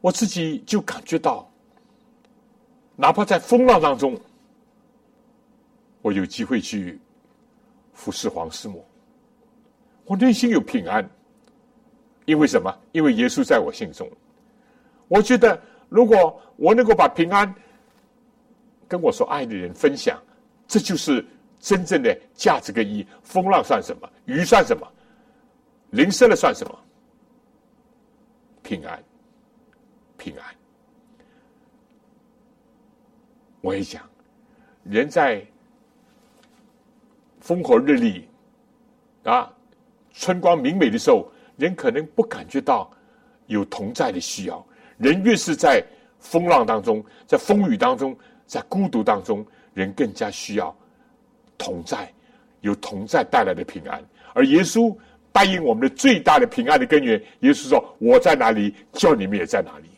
[0.00, 1.46] 我自己就感觉到，
[2.96, 4.18] 哪怕在风浪当中。
[6.00, 6.98] 我有机会去
[7.92, 8.82] 服侍黄师母，
[10.06, 11.06] 我内心有平安。
[12.24, 12.74] 因为什么？
[12.92, 14.10] 因为耶稣在我心中。
[15.08, 17.54] 我觉得，如果我能够把平安
[18.88, 20.18] 跟我所爱的人分享，
[20.66, 21.22] 这就是
[21.64, 23.06] 真正的价值跟意义。
[23.22, 24.06] 风浪算什么？
[24.26, 24.86] 鱼算什么？
[25.92, 26.78] 淋湿了算什么？
[28.62, 29.02] 平安，
[30.18, 30.44] 平安。
[33.62, 34.02] 我也讲，
[34.82, 35.42] 人在
[37.40, 38.28] 风和日丽
[39.22, 39.50] 啊，
[40.12, 41.26] 春光明媚的时候。
[41.56, 42.90] 人可能不感觉到
[43.46, 44.66] 有同在的需要，
[44.98, 45.80] 人越是在
[46.18, 50.76] 风浪当中，在风雨当中，在孤独当中，人更加需要
[51.58, 52.12] 同在，
[52.60, 54.02] 有同在带来的平安。
[54.32, 54.96] 而耶稣
[55.32, 59.88] 答应我们的最大的平安的根源，耶稣说：“我在哪里，叫你们也在哪里。”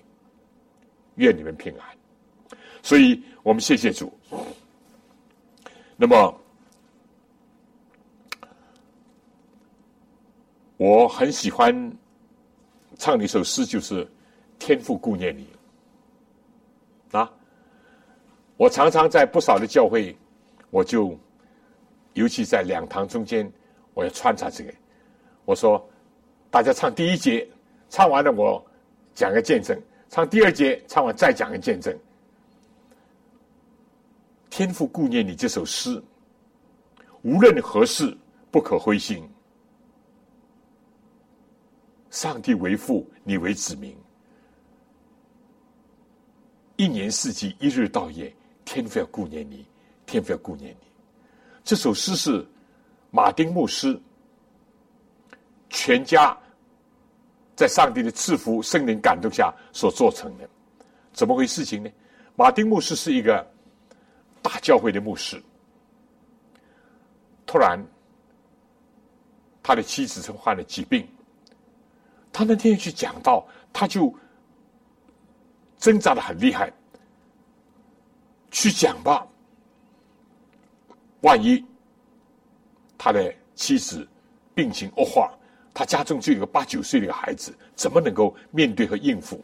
[1.16, 2.58] 愿你们平安。
[2.82, 4.12] 所以我们谢谢主。
[5.96, 6.40] 那么。
[10.78, 11.74] 我很喜欢
[12.98, 14.04] 唱的一首诗，就是
[14.58, 15.48] 《天父顾念你》
[17.18, 17.32] 啊。
[18.58, 20.14] 我常常在不少的教会，
[20.68, 21.18] 我就
[22.16, 23.50] 尤其在两堂中间，
[23.92, 24.72] 我要穿插这个。
[25.44, 25.86] 我说，
[26.50, 27.46] 大家唱第一节，
[27.90, 28.64] 唱完了我
[29.14, 29.76] 讲个见证；
[30.08, 31.94] 唱第二节，唱完再讲个见证。
[34.48, 36.02] 《天父顾念你》这首诗，
[37.20, 38.16] 无论何事
[38.50, 39.28] 不可灰心。
[42.08, 43.94] 上帝为父，你为子民。
[46.76, 49.66] 一年四季，一日到夜，天父要顾念你，
[50.06, 50.85] 天父要顾念你。
[51.66, 52.46] 这首诗是
[53.10, 54.00] 马丁牧师
[55.68, 56.34] 全家
[57.56, 60.48] 在上帝的赐福、圣灵感动下所做成的。
[61.12, 61.90] 怎么回事情呢？
[62.36, 63.44] 马丁牧师是一个
[64.40, 65.42] 大教会的牧师，
[67.44, 67.84] 突然
[69.60, 71.04] 他的妻子患了疾病。
[72.32, 74.14] 他那天去讲到，他就
[75.78, 76.72] 挣扎的很厉害。
[78.52, 79.26] 去讲吧，
[81.20, 81.64] 万一
[82.98, 84.06] 他的妻子
[84.54, 85.32] 病情恶化，
[85.72, 89.42] 他家中就有个八九岁的孩子，怎么能够面对和应付？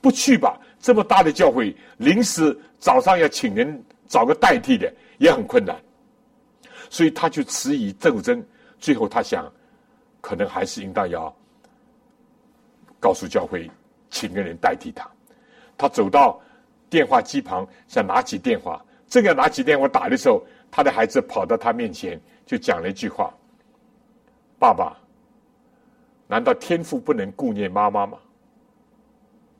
[0.00, 5.76] 不去吧，这么大的教会，临时早上要请人找个代替的也很困难，
[6.88, 8.42] 所以他就迟疑斗争，
[8.78, 9.50] 最后他想，
[10.20, 11.34] 可能还是应当要。
[12.98, 13.70] 告诉教会，
[14.10, 15.08] 请个人代替他。
[15.76, 16.38] 他走到
[16.90, 18.84] 电话机旁，想拿起电话。
[19.08, 23.32] 正要拿起电话打的时候，他的孩子跑到他面前，就讲了一句话
[24.58, 24.96] ：“爸爸，
[26.26, 28.18] 难道天父不能顾念妈妈吗？”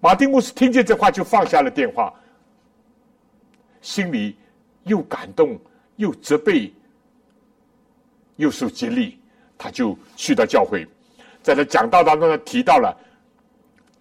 [0.00, 2.14] 马丁牧师听见这话，就放下了电话，
[3.82, 4.36] 心里
[4.84, 5.58] 又感动，
[5.96, 6.72] 又责备，
[8.36, 9.18] 又受激励。
[9.58, 10.86] 他就去到教会，
[11.42, 12.96] 在他讲道当中，他提到了。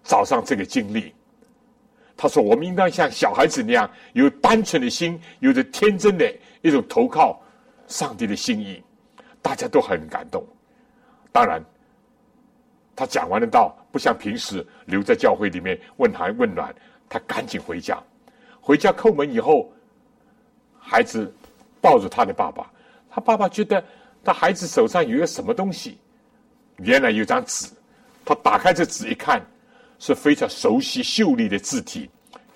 [0.02, 1.14] 早上这个经历，
[2.16, 7.40] 他说：“我们应当像小孩子那样，有单纯的心，有着天真的一种投靠
[7.86, 8.82] 上帝的心意。”
[9.42, 10.44] 大家都很感动。
[11.32, 11.62] 当然，
[12.94, 16.74] 他讲完了道，不像平时留在教会里面问寒问暖，
[17.08, 17.98] 他赶紧回家。
[18.60, 19.72] 回家叩门以后，
[20.78, 21.32] 孩子
[21.80, 22.70] 抱着他的爸爸，
[23.08, 23.82] 他爸爸觉得
[24.22, 25.98] 他孩子手上有个什么东西，
[26.76, 27.66] 原来有张纸。
[28.24, 29.44] 他打开这纸一看。
[30.02, 32.08] 是非常熟悉秀丽的字体。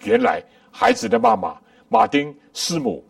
[0.05, 3.05] 原来孩子的妈妈马丁师母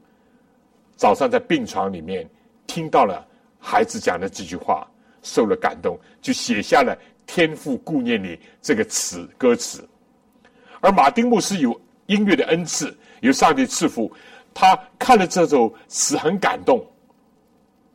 [0.97, 2.29] 早上在病床里面
[2.67, 3.27] 听到了
[3.59, 4.89] 孩子讲的这句话，
[5.23, 9.87] 受了感动，就写下了“天父顾念你”这个词歌词。
[10.81, 14.13] 而马丁牧师有音乐的恩赐，有上帝赐福，
[14.53, 16.85] 他看了这首词很感动，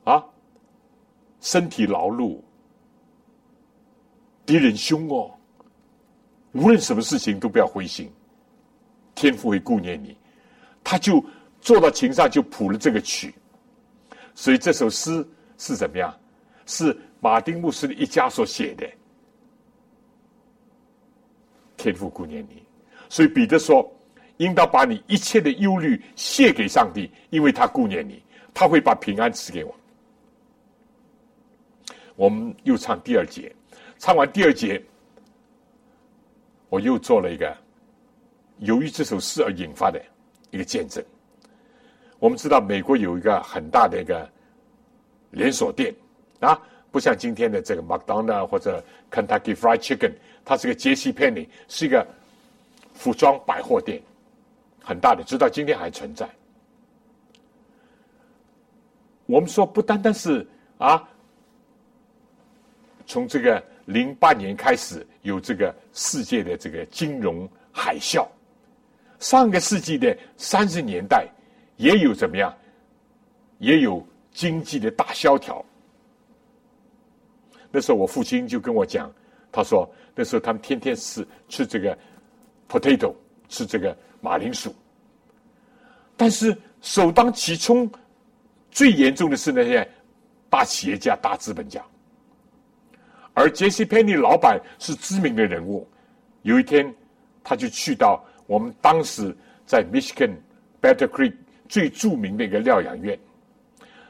[0.03, 0.23] 啊，
[1.39, 2.41] 身体劳碌，
[4.45, 5.31] 敌人凶哦。
[6.53, 8.11] 无论什么事情都不要灰心，
[9.13, 10.17] 天父会顾念你。
[10.83, 11.23] 他就
[11.61, 13.33] 坐到琴上就谱了这个曲，
[14.33, 16.15] 所以这首诗是怎么样？
[16.65, 18.87] 是马丁牧师的一家所写的。
[21.75, 22.63] 天父顾念你，
[23.09, 23.89] 所以彼得说
[24.37, 28.21] ：“应当把你一切的忧虑卸给上帝，因为他顾念你，
[28.53, 29.75] 他会把平安赐给我。”
[32.15, 33.53] 我们又唱第二节，
[33.97, 34.81] 唱完第二节。
[36.67, 37.57] 我又做了一个
[38.59, 39.99] 由于这首诗而引发的
[40.51, 41.03] 一个见证。
[42.19, 44.29] 我们知道美国有一个很大的一个
[45.31, 45.93] 连锁店
[46.39, 46.59] 啊，
[46.91, 50.11] 不像今天的这个 McDonald 或者 Kentucky Fried Chicken，
[50.43, 52.05] 它是个 JCPenny，，是一个
[52.93, 54.01] 服装百货店，
[54.83, 56.29] 很大的，直到今天还存在。
[59.25, 60.45] 我们说不单单是
[60.77, 61.07] 啊，
[63.05, 68.27] 从这个零八年开始有这个世界的这个金融海啸，
[69.19, 71.27] 上个世纪的三十年代
[71.79, 72.53] 也有怎么样，
[73.57, 75.65] 也有经济的大萧条。
[77.71, 79.09] 那时候我父亲就跟我讲，
[79.49, 81.97] 他说那时候他们天天吃吃这个
[82.67, 83.15] potato，
[83.47, 84.75] 吃这个马铃薯，
[86.17, 87.89] 但是首当其冲。
[88.71, 89.89] 最严重的是那些
[90.47, 91.83] 大企业家、大资本家，
[93.33, 95.89] 而杰西·佩尼老板是知名的人物。
[96.43, 96.93] 有一天，
[97.43, 100.35] 他就去到我们当时在 Michigan
[100.79, 101.33] Battle Creek
[101.69, 103.17] 最著名的一个疗养院。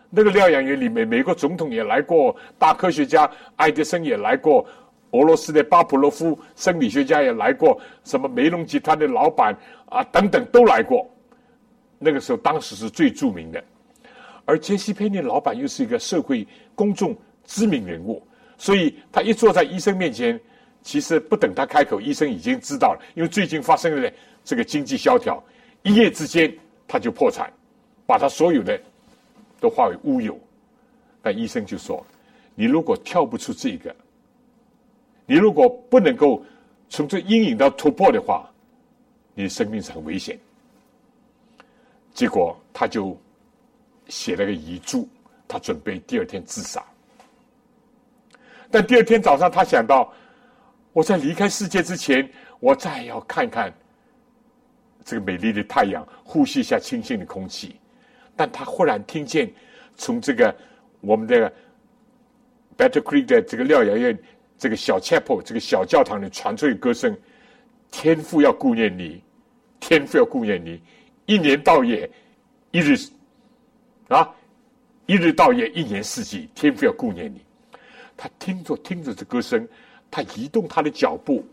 [0.10, 4.66] 那个疗养院里面，美国总统也来过，大科学家爱迪生也来过，
[5.12, 9.56] 俄罗斯的巴甫洛夫生理学家也来过，什么梅隆集团的老板
[9.88, 11.08] 啊等等都来过。
[12.00, 13.64] 那个时候，当时是最著名的。
[14.46, 18.26] 而杰西·佩尼老板又是一个社会公众知名人物，
[18.58, 20.40] 所以他一坐在医生面前，
[20.82, 23.02] 其实不等他开口，医生已经知道了。
[23.14, 24.12] 因为最近发生了
[24.44, 25.44] 这个经济萧条，
[25.84, 26.52] 一夜之间
[26.90, 27.50] 他就破产，
[28.06, 28.78] 把他所有的
[29.62, 30.38] 都化为乌有。
[31.22, 32.06] 但医生就说
[32.54, 33.96] ：“你如果跳不出这个，
[35.26, 36.44] 你如果不能够
[36.90, 38.50] 从这阴影到突破的话，
[39.34, 40.38] 你的生命是很危险。”
[42.14, 43.18] 结果他就。
[44.12, 45.08] 写了个遗嘱，
[45.48, 46.84] 他准备第二天自杀。
[48.72, 50.12] 但第二天早上，他想到，
[50.94, 52.28] 我在离开世界之前，
[52.60, 53.72] 我再要看看
[55.04, 57.76] 这个美丽的太阳，呼吸一下清新的空气。
[58.36, 59.52] 但他忽然听见
[59.96, 60.56] 从这个
[61.02, 61.52] 我们的
[62.78, 64.18] Battle Creek 的这个疗养院
[64.58, 67.18] 这个小 chapel 这个小教堂里传出的歌声
[67.92, 69.22] ：“天父要顾念你，
[69.80, 70.82] 天父要顾念你，
[71.26, 72.10] 一年到夜，
[72.72, 72.96] 一日。”
[74.10, 74.28] 啊，
[75.06, 77.42] 一日到夜，一年四季，天父要顾念你。
[78.18, 79.68] 他听着听着这歌声，
[80.10, 81.46] 他移动他的脚步，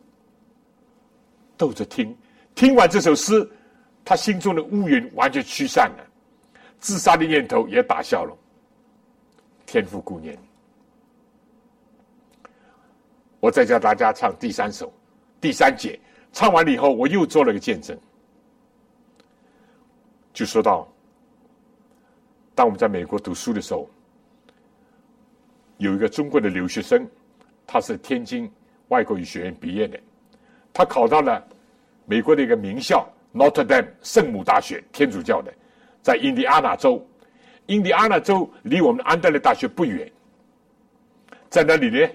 [1.57, 2.16] 逗着听。
[2.57, 3.48] 听完这首诗，
[4.02, 6.07] 他心中的乌云完全驱散了，
[6.80, 8.36] 自杀的念头也打消了。
[9.66, 10.36] 天父顾念。
[13.40, 14.92] 我再教大家唱第三首，
[15.40, 16.00] 第三节。
[16.32, 17.96] 唱完了以后，我又做了个见证，
[20.32, 20.88] 就说到。
[22.54, 23.88] 当我们在美国读书的时候，
[25.76, 27.07] 有一个中国的留学生，
[27.66, 28.50] 他是天津
[28.88, 30.00] 外国语学院毕业的，
[30.72, 31.46] 他考到了
[32.07, 35.52] 美国的一个名校 Notre Dame 圣母大学，天主教的，
[36.00, 37.07] 在印第安纳州。
[37.66, 40.11] 印第安纳州离我们安德烈大学不远，
[41.50, 42.09] 在那里呢，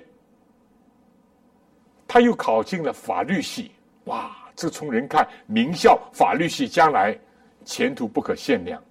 [2.08, 3.70] 他又考进了法律系。
[4.06, 7.20] 哇，这从人看名校法律系将来
[7.66, 8.82] 前途不可限量。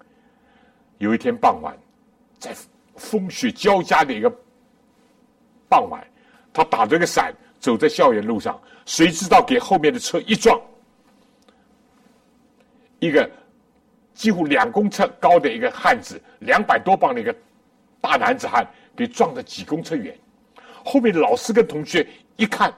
[0.99, 1.75] 有一天傍晚，
[2.37, 2.55] 在
[2.95, 4.31] 风雪交加的一个
[5.67, 6.05] 傍晚，
[6.53, 10.61] 他打着个伞走在校园路上，谁知道给后面的车一撞，
[13.01, 13.29] 一个
[14.13, 17.35] 几乎两公尺高的一个汉子，两百多磅的一个
[17.99, 20.15] 大男子汉，给撞得几公尺远。
[20.85, 22.71] 后面老师跟同学一看，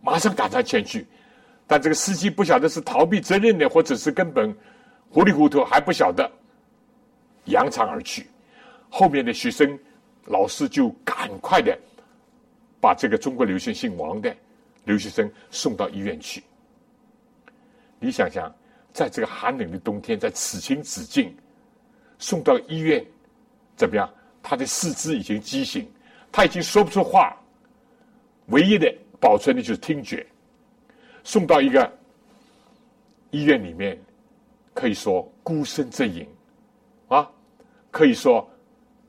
[0.00, 1.06] 马上赶上前去，
[1.64, 4.52] 但这个司机不晓得是逃避责任的，或者是根本
[5.10, 6.28] 糊里糊涂还不晓得。
[7.44, 8.26] 扬长而去，
[8.90, 9.78] 后面的学生、
[10.24, 11.78] 老师就赶快的
[12.80, 14.34] 把这个中国留学姓王的
[14.84, 16.42] 留学生送到医院去。
[18.00, 18.52] 你想想，
[18.98, 21.32] 在这个寒冷的冬天，在此情此境，
[22.18, 23.06] 送到医院，
[23.76, 24.12] 怎么样？
[24.42, 25.88] 他的四肢已经畸形，
[26.32, 27.40] 他已经说不出话，
[28.46, 30.26] 唯一的保存的就是听觉。
[31.22, 31.88] 送到一个
[33.30, 33.96] 医院里面，
[34.74, 36.26] 可以说孤身阵营，
[37.06, 37.30] 啊。
[37.92, 38.50] 可以说，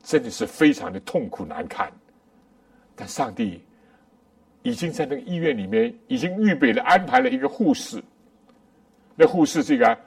[0.04, 1.92] 真的是非常的痛苦难堪。
[2.94, 3.60] 但上帝
[4.62, 8.00] 已经在那个医院里面已经预备了安排了一个护士。
[9.20, 9.98] 那护士这个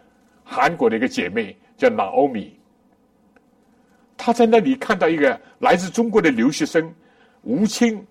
[0.44, 2.58] 韩国的一个姐妹叫娜欧米，
[4.18, 6.92] 她在那里看到一个来自中国的留学生，
[7.44, 8.04] 无亲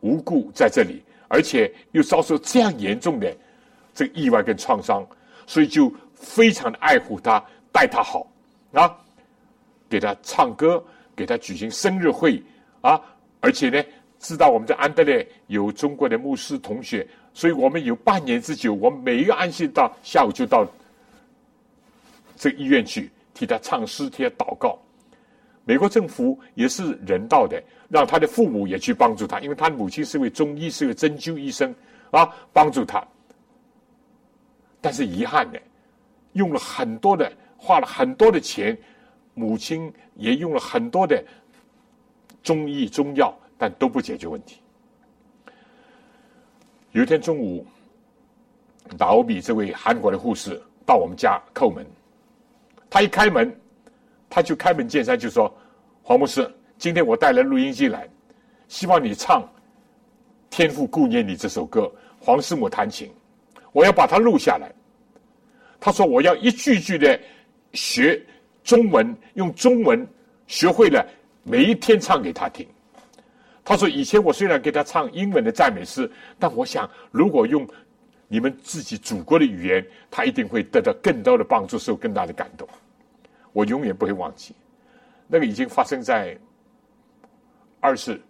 [0.00, 3.36] 无故在这里，而且又遭受这样严重的
[3.92, 5.06] 这个意外跟创伤，
[5.46, 8.26] 所以就非常的爱护他，待他好。
[8.72, 8.96] 啊，
[9.86, 10.82] 给他唱歌，
[11.14, 12.42] 给他举行生日会
[12.80, 12.98] 啊！
[13.40, 13.84] 而且呢，
[14.18, 17.06] 知道我们在安德烈有中国的牧师同学，
[17.36, 20.66] 所以我们有半年之久，我们每一个安息到下午就到
[22.34, 24.78] 这个医院去替他唱诗、替他祷告。
[25.66, 31.74] 美国政府也是人道的，让他的父母也去帮助他，因为他母亲是位中医，是位针灸医生
[32.10, 33.06] 啊，帮助他。
[34.80, 35.60] 但是遗憾的，
[36.32, 37.30] 用了很多的。
[37.58, 38.78] 花了很多的钱，
[39.34, 41.22] 母亲也用了很多的
[42.42, 44.60] 中医中药，但都不解决问题。
[46.96, 47.62] 有一天中午，
[48.96, 51.84] 达欧比这位韩国的护士到我们家叩门，
[52.88, 53.54] 他一开门，
[54.30, 55.54] 他就开门见山就说
[56.02, 58.08] ：“黄牧师，今天我带来录音机来，
[58.66, 59.42] 希望你唱
[60.48, 63.12] 《天父顾念你》这首歌，黄师母弹琴，
[63.72, 64.72] 我要把它录下来。”
[65.78, 67.20] 他说：“我要一句句的
[67.74, 68.18] 学
[68.64, 70.08] 中文，用中文
[70.46, 71.06] 学会了，
[71.42, 72.66] 每一天唱给他听。”
[73.66, 76.08] 他说：“以前我虽然给他唱英文的赞美诗，
[76.38, 77.66] 但我想，如果用
[78.28, 82.66] 你们自己祖国的语言，他一定会得到更多的帮助，受更大的感动。”
[83.52, 84.54] 我永远不会忘记，
[85.26, 86.38] 那个已经发生在
[87.80, 88.20] 二十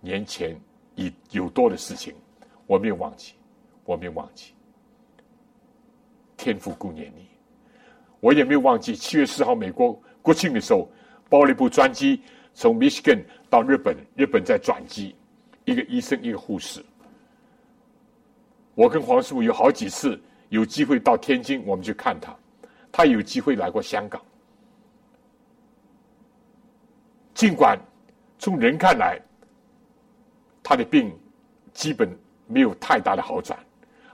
[0.00, 0.56] 年前
[0.94, 2.14] 已有多的事情，
[2.66, 3.32] 我没有忘记，
[3.84, 4.52] 我没有忘记。
[6.36, 7.26] 天父顾念你，
[8.20, 8.94] 我也没有忘记。
[8.94, 10.88] 七月四号，美国国庆的时候，
[11.28, 12.22] 包了一部专机
[12.54, 15.14] 从 Michigan 到日本，日本在转机，
[15.64, 16.84] 一个医生，一个护士。
[18.74, 20.20] 我跟黄师傅有好几次
[20.50, 22.36] 有机会到天津，我们去看他，
[22.92, 24.20] 他有机会来过香港。
[27.34, 27.78] 尽管
[28.38, 29.20] 从人看来，
[30.62, 31.16] 他的病
[31.72, 32.08] 基本
[32.46, 33.58] 没有太大的好转，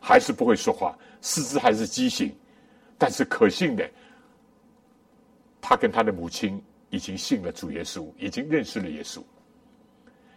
[0.01, 0.97] 还是不会说话。
[1.21, 2.35] 四肢还是畸形，
[2.99, 3.91] 但是可信的，
[5.61, 6.63] 他跟他的母亲
[6.95, 9.21] 已经信了主耶稣，已经认识了耶稣。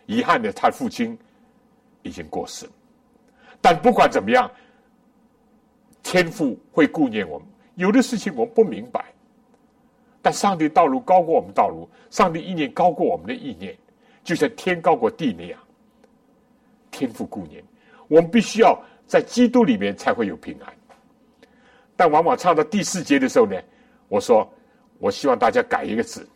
[0.07, 1.15] 遗憾的，他父亲
[2.01, 2.67] 已经过世。
[3.61, 4.49] 但不管怎么样，
[6.01, 7.47] 天父会顾念我们。
[7.75, 9.05] 有的事情我们不明白，
[10.19, 13.77] 但上帝道路高过我们道路，上帝意念高过我们的意念，
[14.23, 15.59] 就像天高过地那样。
[16.89, 17.63] 天父顾念
[18.07, 20.73] 我们，必须要在基督里面才会有平安。
[21.95, 23.55] 但往往唱到第四节的时候呢，
[24.07, 24.51] 我说
[24.97, 26.27] 我希望大家改一个字，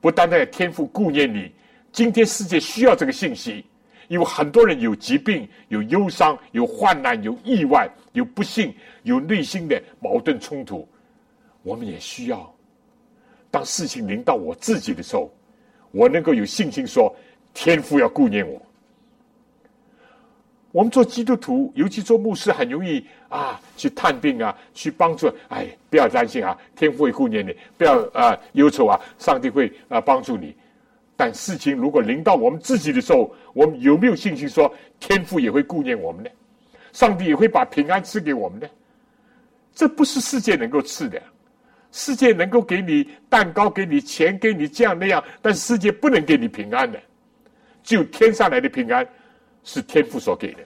[0.00, 1.50] 不单单天赋顾念你，
[1.92, 3.64] 今天世界需要这个信息，
[4.08, 8.74] 因为很多人有疾病、有忧伤、有患难、有意外、有不幸、
[9.04, 10.86] 有内心的矛盾冲突，
[11.62, 12.54] 我们也需要。
[13.50, 15.32] 当事情临到我自己的时候，
[15.92, 17.14] 我能够有信心说，
[17.54, 18.60] 天赋要顾念我。
[20.76, 25.32] 我们做基督徒，尤其做牧师，很容易啊，去探病啊，去帮助。
[25.48, 30.54] 哎，不要担心啊，天父会顾念你，不要啊忧愁啊，上帝会啊帮助你。
[31.16, 34.70] 但事情如果临到我们自己的时候，我们有没有信心说，
[35.00, 36.28] 天父也会顾念我们呢？
[36.92, 38.68] 上帝也会把平安赐给我们呢？
[39.74, 41.22] 这不是世界能够赐的，
[41.90, 47.00] 世界能够给你蛋糕，给你钱，给你这样那样，但世界不能给你平安的，
[47.82, 49.08] 只有天上来的平安。
[49.68, 50.64] 是天赋所给的，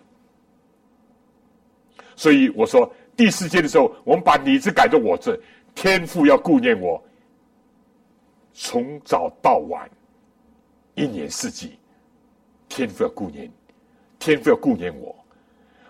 [2.14, 5.42] 所以我说第四节的时候，我们把你字改成我字，
[5.74, 7.02] 天赋要顾念我，
[8.52, 9.90] 从早到晚，
[10.96, 11.78] 一年四季，
[12.68, 13.50] 天赋要顾念，
[14.18, 15.16] 天赋要顾念我。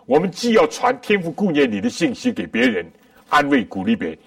[0.06, 2.88] 我们既要传天赋顾念你的信息给别人，
[3.28, 4.18] 安慰鼓励别人，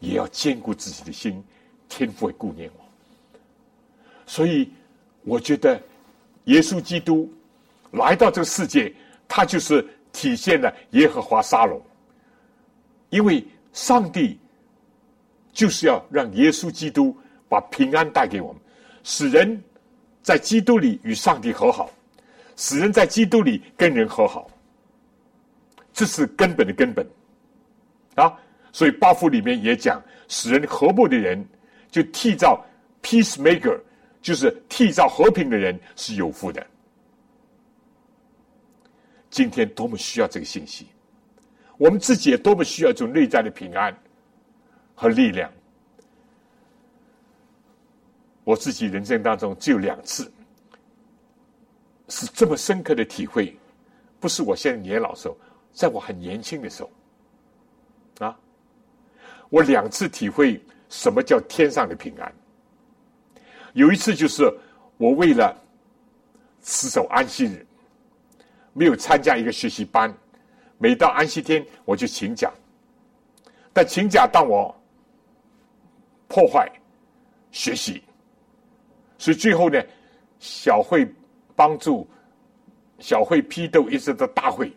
[0.00, 1.44] 也要兼顾自己的心，
[1.90, 2.84] 天赋会顾念我。
[4.24, 4.72] 所以
[5.24, 5.78] 我觉得
[6.44, 7.30] 耶稣基督。
[7.94, 8.92] 来到这个世界，
[9.26, 11.80] 他就是体现了耶和华沙龙。
[13.10, 14.38] 因为上帝
[15.52, 17.16] 就是要让耶稣基督
[17.48, 18.60] 把平安带给我们，
[19.04, 19.62] 使人
[20.22, 21.88] 在基督里与上帝和好，
[22.56, 24.50] 使人在基督里跟人和好，
[25.92, 27.06] 这是根本的根本
[28.16, 28.36] 啊！
[28.72, 31.46] 所以八福里面也讲，使人和睦的人，
[31.92, 32.60] 就缔造
[33.02, 33.78] peacemaker，
[34.20, 36.66] 就是缔造和平的人是有福的。
[39.34, 40.86] 今天多么需要这个信息，
[41.76, 43.92] 我们自己也多么需要这种内在的平安
[44.94, 45.50] 和力量。
[48.44, 50.32] 我自己人生当中只有两次
[52.08, 53.58] 是这么深刻的体会，
[54.20, 55.36] 不是我现在年老时候，
[55.72, 58.38] 在我很年轻的时候，啊，
[59.50, 62.32] 我两次体会什么叫天上的平安。
[63.72, 64.44] 有一次就是
[64.96, 65.60] 我为了
[66.62, 67.66] 持守安息日。
[68.74, 70.12] 没有参加一个学习班，
[70.78, 72.52] 每到安息天我就请假，
[73.72, 74.74] 但请假当我
[76.28, 76.70] 破坏
[77.50, 78.02] 学习，
[79.16, 79.80] 所以最后呢，
[80.40, 81.08] 小慧
[81.54, 82.06] 帮助
[82.98, 84.72] 小慧批斗一直到大会。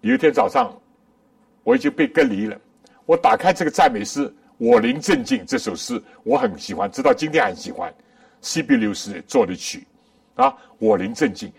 [0.00, 0.74] 有一天早上，
[1.62, 2.58] 我已经被隔离了，
[3.04, 7.94] 我打开这个赞美诗《我灵镇静》这首诗，我很喜欢，直到今天还喜欢。
[8.40, 9.84] C B 六四做的曲。
[10.38, 10.56] 啊！
[10.78, 11.52] 我灵镇静，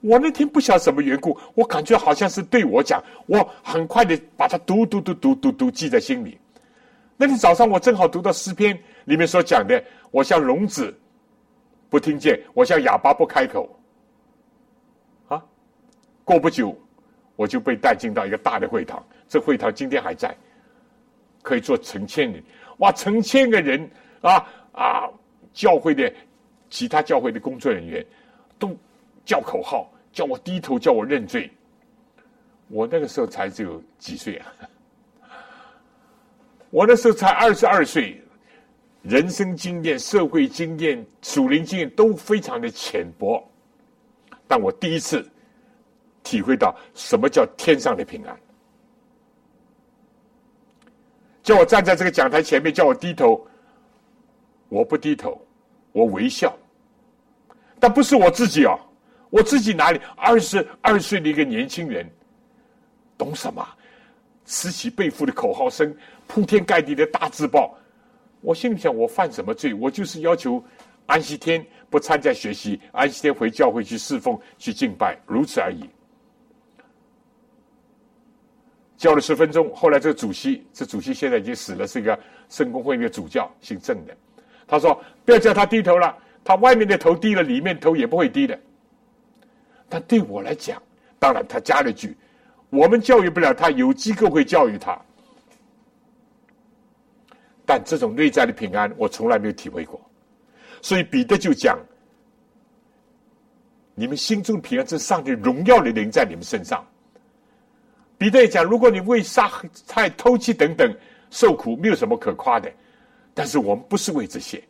[0.00, 6.38] 我那天不晓得什么缘故，我感觉好像是对我讲，我很快的把它读读读读读读记在心里。
[7.16, 10.96] 那天早上我正好读到诗篇里面所讲的，我像聋子
[11.90, 13.68] 不听见，我像哑巴不开口。
[15.26, 15.44] 啊，
[16.22, 16.76] 过不久
[17.34, 20.32] 我就被带进到一个大的会堂，这会堂今天还在，
[21.42, 22.40] 可以坐成千人，
[22.78, 23.90] 哇，成千个人
[24.20, 25.10] 啊啊，
[25.52, 26.12] 教会的
[26.70, 28.04] 其他教会的工作人员
[28.58, 28.76] 都
[29.24, 29.90] 叫口号。
[30.12, 31.50] 叫我低头，叫我认罪。
[32.68, 34.46] 我那个时候才只有几岁啊！
[36.70, 38.22] 我那时候才二十二岁，
[39.02, 43.42] 人生经验、社会经验、属灵经验都非常的浅薄。
[44.46, 45.28] 但我第一次
[46.22, 48.38] 体会到什么叫天上的平安。
[51.42, 53.44] 叫我站在这个讲台前面，叫我低头，
[54.68, 55.43] 我不低头，
[55.94, 56.52] 我微笑。
[57.78, 58.76] 但不是我自己哦。
[59.30, 62.08] 我自己哪里二十二岁的一个年轻人，
[63.18, 63.66] 懂什么？
[64.44, 65.92] 此起彼伏的口号声，
[66.28, 67.76] 铺天盖地的大字报。
[68.40, 69.74] 我心里想：我犯什么罪？
[69.74, 70.62] 我就是要求
[71.06, 75.90] 安息天不参加学习，安息天回教会去侍奉、去敬拜，如此而已。
[78.96, 82.16] 教了十分钟，后来这个主席，这主席现在已经死了，是一个
[82.48, 84.16] 圣公会一个主教，姓郑的。
[84.66, 88.58] 他说：“不要叫他低头了，他外面的头低了，里面头也不会低的。”
[89.88, 90.82] 但对我来讲，
[91.18, 92.16] 当然他加了句
[92.70, 94.98] ：“我们教育不了他，有机构会教育他。”
[97.66, 100.00] 但这种内在的平安，我从来没有体会过。
[100.82, 101.78] 所以彼得就讲
[103.94, 106.84] ：“你们心中平安，是上帝荣耀的灵在你们身上。”
[108.18, 109.50] 彼得也讲：“如果你为杀
[109.88, 110.94] 害、偷窃等等
[111.30, 112.70] 受苦，没有什么可夸的。
[113.34, 114.62] 但是我们不是为这些，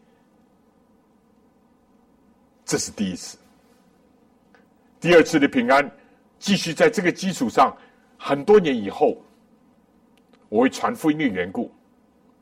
[2.64, 3.36] 这是第一次。”
[4.98, 5.88] 第二次的平安，
[6.38, 7.76] 继续在这个基础上，
[8.16, 9.22] 很多年以后，
[10.48, 11.70] 我为传福音的缘故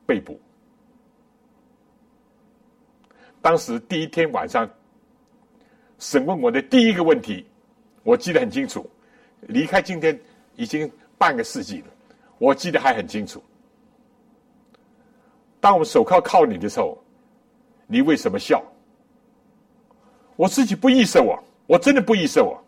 [0.05, 0.39] 被捕。
[3.41, 4.69] 当时第一天晚上
[5.99, 7.45] 审问我的第一个问题，
[8.03, 8.89] 我记得很清楚。
[9.41, 10.17] 离开今天
[10.55, 11.87] 已经半个世纪了，
[12.37, 13.43] 我记得还很清楚。
[15.63, 17.01] 当我们手铐铐你的时候，
[17.87, 18.61] 你为什么笑？
[20.35, 21.41] 我自己不意识我。
[21.67, 22.61] 我真的不意识我！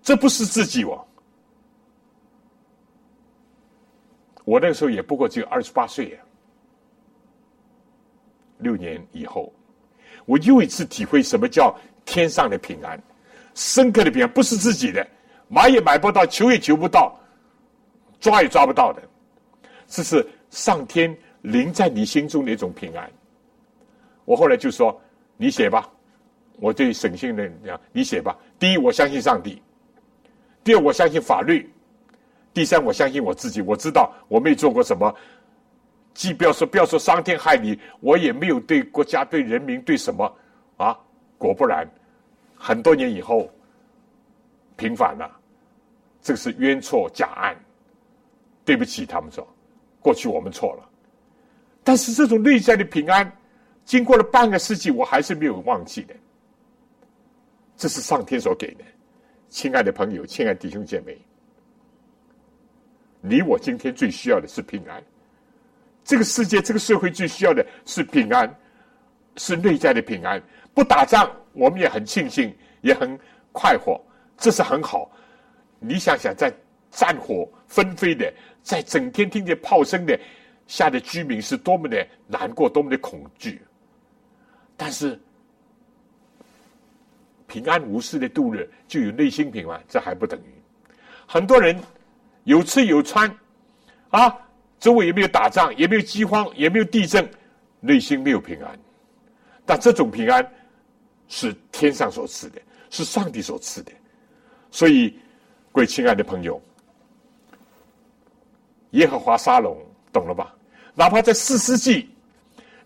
[0.00, 1.04] 这不是自己哦。
[4.44, 6.18] 我那个时候也不过只有二十八岁呀。
[8.58, 9.52] 六年以后，
[10.24, 13.02] 我又一次体会什么叫天上的平安，
[13.54, 15.04] 深刻的平安，不是自己的，
[15.48, 17.12] 买也买不到，求也求不到，
[18.20, 19.02] 抓也抓不到的，
[19.88, 21.12] 这是上天
[21.44, 23.10] 临在你心中的一种平安。
[24.24, 24.98] 我后来就说
[25.36, 25.90] ：“你写吧。”
[26.56, 28.38] 我对审讯的讲，你写吧。
[28.58, 29.60] 第一，我相信上帝；
[30.62, 31.66] 第二，我相信法律；
[32.54, 33.60] 第三，我相信我自己。
[33.60, 35.14] 我知道我没做过什么，
[36.14, 40.32] 既不要说不要说伤天害理，我也没有对国家、对人民、对什么
[40.76, 40.98] 啊。
[41.36, 41.86] 果不然，
[42.56, 43.50] 很多年以后
[44.76, 45.28] 平反了，
[46.22, 47.54] 这个是冤错假案。
[48.64, 49.46] 对不起，他们说，
[50.00, 50.88] 过去我们错了。
[51.84, 53.30] 但是这种内在的平安，
[53.84, 56.14] 经过了半个世纪，我还是没有忘记的。
[57.76, 58.84] 这是上天所给的，
[59.50, 61.18] 亲爱的朋友，亲爱的弟兄姐妹，
[63.20, 65.02] 你我今天最需要的是平安。
[66.02, 68.52] 这个世界，这个社会最需要的是平安，
[69.36, 70.42] 是内在的平安。
[70.72, 73.18] 不打仗，我们也很庆幸，也很
[73.52, 74.00] 快活，
[74.36, 75.10] 这是很好。
[75.78, 76.52] 你想想，在
[76.90, 78.32] 战火纷飞的，
[78.62, 80.18] 在整天听见炮声的
[80.66, 83.62] 下的居民，是多么的难过，多么的恐惧。
[84.76, 85.20] 但是。
[87.46, 90.54] 平安无事的度日，就有内心平安，这还不等于
[91.24, 91.78] 很多人
[92.44, 93.30] 有吃有穿
[94.08, 94.36] 啊，
[94.80, 97.30] 周围也没有打仗，也没有饥荒，也没有地震，
[97.78, 98.76] 内心没有平安。
[99.64, 100.44] 但这种平安
[101.28, 102.60] 是天上所赐的，
[102.90, 103.92] 是上帝所赐的。
[104.72, 105.10] 所以，
[105.70, 106.60] 各位亲爱的朋友，
[108.92, 109.80] 耶和华沙龙，
[110.14, 110.54] 懂了吧？
[110.94, 112.08] 哪怕在四世纪，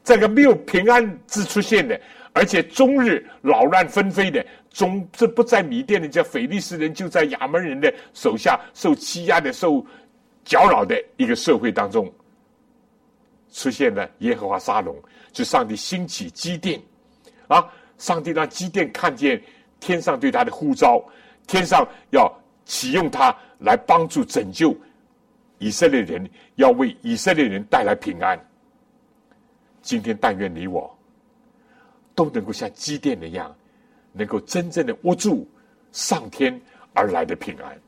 [0.03, 2.01] 这个没有平安之出现的。
[2.35, 9.85] 而且终日扰乱纷飞的，终这不在米甸的叫腓力斯人，就在亚门人的手下受欺压的、受
[10.45, 12.12] 搅扰的一个社会当中，
[13.51, 14.95] 出现了耶和华沙龙，
[15.33, 16.81] 就上帝兴起基甸，
[17.49, 17.66] 啊，
[17.97, 19.43] 上帝让基甸看见
[19.81, 21.03] 天上对他的呼召，
[21.47, 22.33] 天上要
[22.64, 24.76] 启用他来帮助拯救
[25.59, 28.38] 以色列人，要为以色列人带来平安。
[29.82, 30.94] 今天但愿你我。
[32.14, 33.54] 都能够像积电那样，
[34.12, 35.48] 能够真正的握住
[35.92, 36.61] 上天
[36.92, 37.80] 而来的平安，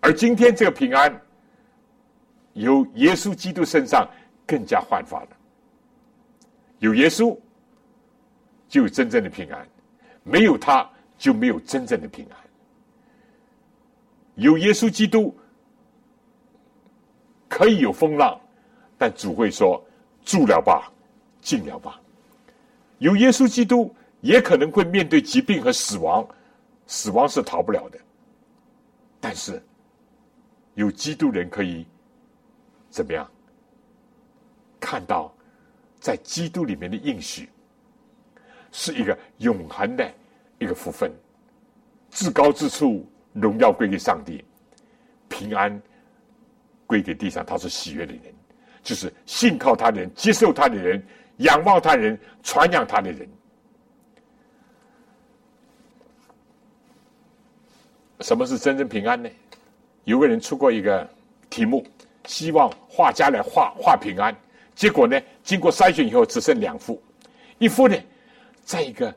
[0.00, 1.18] 而今天这个平安，
[2.52, 4.06] 由耶稣基督身上
[4.46, 5.28] 更加焕发了。
[6.80, 7.34] 有耶稣，
[8.68, 9.64] 就有真正的平安；
[10.24, 12.36] 没有他，就没有真正的平安。
[14.34, 15.34] 有耶稣基督，
[17.50, 18.40] 可以有风浪，
[18.96, 19.84] 但主会说
[20.24, 20.90] ：“住了吧，
[21.42, 22.00] 静了吧。”
[22.98, 26.26] 有耶稣基督，也可能会面对疾病和死亡，
[26.86, 27.98] 死亡是逃不了的。
[29.20, 29.62] 但是，
[30.74, 31.84] 有基督人可以
[32.88, 33.28] 怎么样？
[34.78, 35.30] 看到
[35.98, 37.50] 在基督里面的应许，
[38.70, 40.10] 是一个永恒的
[40.58, 41.12] 一个福分，
[42.10, 44.44] 至高之处，荣耀归给上帝，
[45.28, 45.82] 平安
[46.90, 48.22] 跪在地上，他是喜悦的人，
[48.82, 51.00] 就是信靠他的人，接受他的人。
[51.36, 53.28] 仰望他人，传扬他的人。
[58.18, 59.30] 什么是真正平安呢？
[60.02, 61.08] 有个人出过一个
[61.48, 61.86] 题目，
[62.26, 64.36] 希望画家来画画平安。
[64.74, 67.00] 结果呢，经过筛选以后，只剩两幅。
[67.58, 67.96] 一幅呢，
[68.64, 69.14] 在一个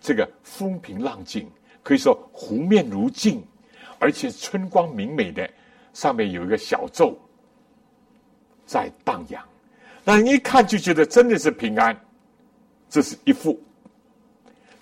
[0.00, 1.48] 这个风平浪静，
[1.84, 3.40] 可以说湖面如镜，
[4.00, 5.48] 而且春光明媚的，
[5.92, 7.18] 上面有一个小舟
[8.66, 9.42] 在荡漾。
[10.04, 11.96] 那一看就觉得真的是平安，
[12.90, 13.60] 这是一幅。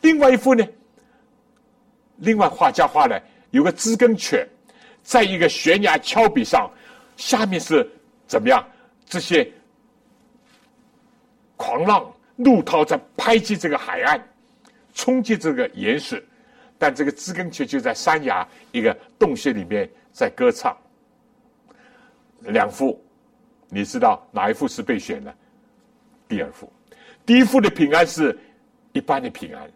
[0.00, 0.66] 另外一幅呢，
[2.16, 4.48] 另外画家画的有个知更雀，
[5.02, 6.70] 在一个悬崖峭壁上，
[7.16, 7.86] 下面是
[8.26, 8.66] 怎么样？
[9.04, 9.46] 这些
[11.56, 14.18] 狂浪怒涛在拍击这个海岸，
[14.94, 16.24] 冲击这个岩石，
[16.78, 20.74] 但这个知更雀就在山崖一个洞穴里面在歌唱。
[22.42, 23.00] 两幅。
[23.68, 25.34] 你知道哪一幅是被选的？
[26.26, 26.72] 第二幅，
[27.24, 28.38] 第一幅的平安是
[28.92, 29.70] 一般的平安，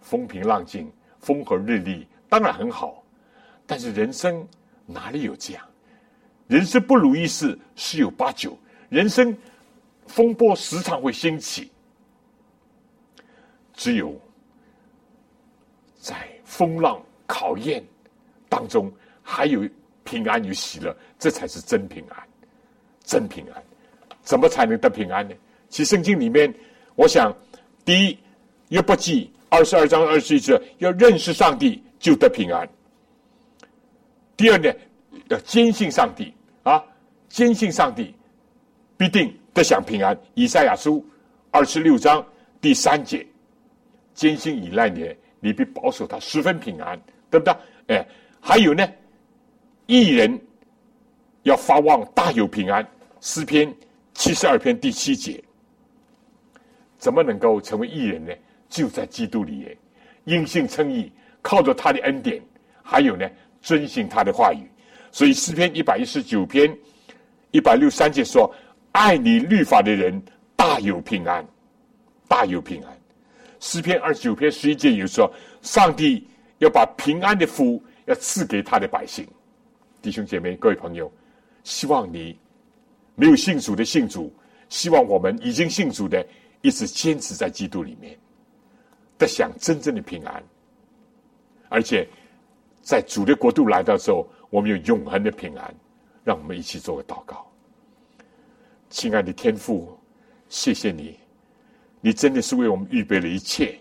[0.00, 0.90] 风平浪静，
[1.20, 3.02] 风和日丽，当然很好。
[3.66, 4.46] 但是人生
[4.86, 5.64] 哪里有这样？
[6.48, 8.56] 人生不如意事十有八九，
[8.88, 9.36] 人生
[10.06, 11.70] 风波时常会兴起。
[13.74, 14.18] 只有
[15.98, 16.14] 在
[16.44, 17.84] 风浪考验
[18.48, 18.92] 当中，
[19.22, 19.68] 还有
[20.06, 22.16] 平安与喜乐，这才是真平安。
[23.04, 23.62] 真平安，
[24.22, 25.34] 怎么才能得平安呢？
[25.68, 26.52] 其圣经里面，
[26.94, 27.32] 我想，
[27.84, 28.18] 第一，
[28.70, 32.68] 约伯记二十二章二十一节，要认识上帝就得平安。
[34.36, 34.72] 第二呢，
[35.28, 36.82] 要坚信上帝啊，
[37.28, 38.12] 坚信上帝
[38.96, 40.18] 必定得享平安。
[40.34, 41.04] 以赛亚书
[41.52, 42.24] 二十六章
[42.60, 43.24] 第三节，
[44.14, 47.00] 坚信以赖你，你必保守他十分平安，
[47.30, 47.54] 对不对？
[47.96, 48.08] 哎，
[48.40, 48.84] 还有呢，
[49.86, 50.38] 艺人
[51.42, 52.86] 要发望大有平安。
[53.20, 53.74] 诗篇
[54.14, 55.42] 七十二篇第七节，
[56.98, 58.32] 怎么能够成为艺人呢？
[58.68, 59.78] 就在基督里耶，
[60.24, 61.10] 因信称义，
[61.40, 62.42] 靠着他的恩典，
[62.82, 63.28] 还有呢，
[63.62, 64.68] 遵循他的话语。
[65.12, 66.76] 所以诗篇一百一十九篇
[67.52, 68.52] 一百六三节说
[68.92, 70.20] ：“爱你律法的人
[70.56, 71.46] 大有平安，
[72.28, 72.92] 大有平安。”
[73.60, 75.32] 诗篇二十九篇十一节有说
[75.62, 76.26] ：“上帝
[76.58, 79.26] 要把平安的福要赐给他的百姓。”
[80.06, 81.10] 弟兄姐妹，各位朋友，
[81.64, 82.38] 希望你。
[83.16, 84.32] 没有信主的信主，
[84.68, 86.24] 希望我们已经信主的
[86.62, 88.16] 一直坚持在基督里面，
[89.18, 90.40] 得享真正的平安。
[91.68, 92.06] 而且
[92.82, 95.74] 在主的国度来到之后，我们有永恒的平安。
[96.22, 97.44] 让我们一起做个祷告，
[98.88, 99.98] 亲爱的天父，
[100.48, 101.18] 谢谢你，
[102.00, 103.76] 你真的是为我们预备了一切，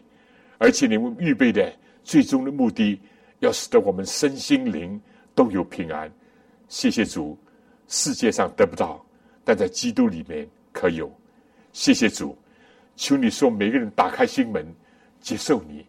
[0.57, 1.71] 而且你们预备的
[2.03, 2.99] 最终的目的，
[3.41, 4.99] 要使得我们身心灵
[5.35, 6.11] 都有平安。
[6.67, 7.37] 谢谢主，
[7.87, 9.05] 世界上得不到。
[9.43, 11.11] 但在基督里面可有，
[11.71, 12.35] 谢谢主，
[12.95, 14.65] 求你说每个人打开心门，
[15.21, 15.85] 接受你，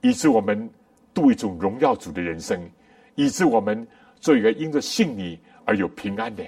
[0.00, 0.70] 以致我们
[1.12, 2.70] 度一种荣耀主的人生，
[3.16, 3.84] 以致我们
[4.20, 6.44] 做一个因着信你而有平安的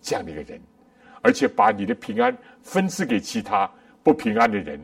[0.00, 0.60] 这样的一个人，
[1.22, 3.68] 而且把你的平安分赐给其他
[4.04, 4.80] 不平安的人，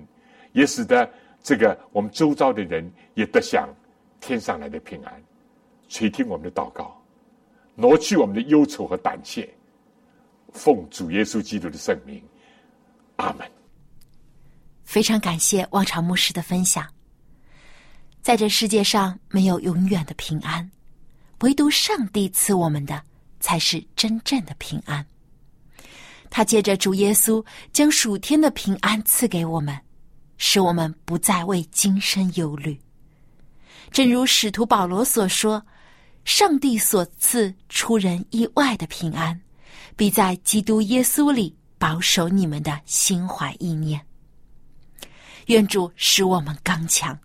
[0.51, 1.09] 也使得
[1.40, 3.68] 这个我们周遭的人也得享
[4.18, 5.22] 天上来的平安，
[5.91, 6.97] 垂听我们的祷告，
[7.74, 9.53] 挪去我们的忧愁和胆怯。
[10.53, 12.22] 奉主耶稣基督的圣名，
[13.16, 13.47] 阿门。
[14.84, 16.86] 非常感谢望潮牧师的分享。
[18.22, 20.70] 在这世界上没有永远的平安，
[21.41, 23.03] 唯独上帝赐我们的
[23.41, 25.05] 才是真正的平安。
[26.28, 29.76] 他借着主耶稣将属天的平安赐给我们，
[30.38, 32.80] 使我们不再为今生忧虑。
[33.91, 35.64] 正如使徒保罗所说
[36.25, 39.41] ：“上帝所赐出人意外的平安。”
[39.97, 44.01] 必在基督耶稣里保守你们的心怀意念。
[45.47, 47.18] 愿主使我们刚强。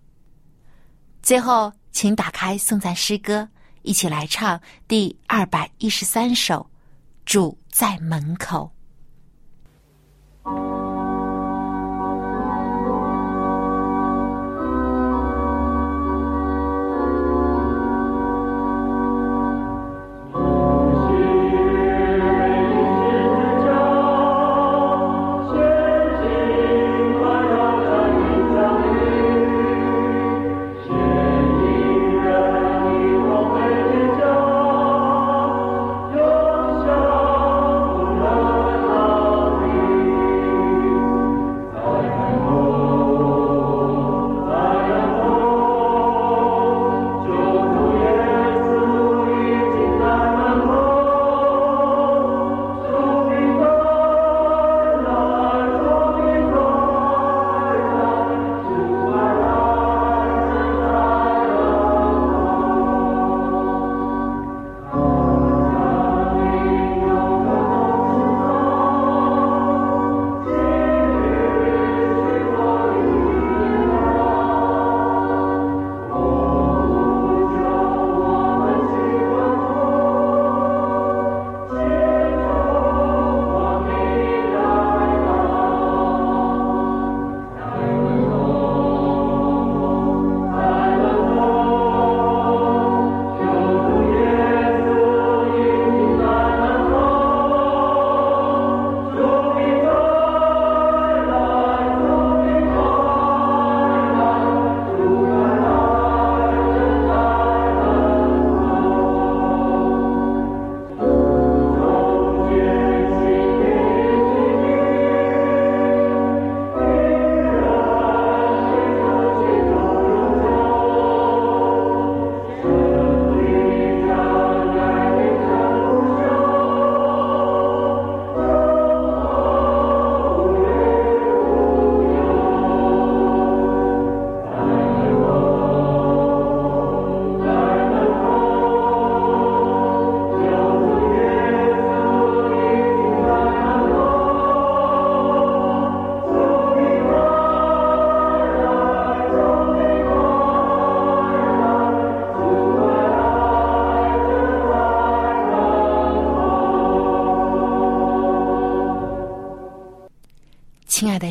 [1.21, 3.47] 最后，请打开颂赞诗歌，
[3.83, 6.55] 一起来唱第二百一十三首
[7.23, 8.69] 《主在门口》。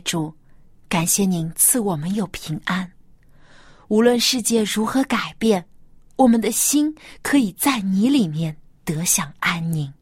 [0.04, 0.32] 主，
[0.88, 2.92] 感谢您赐我们有平安。
[3.88, 5.64] 无论世界如何改变，
[6.16, 9.92] 我们的心可以在你里面得享安宁。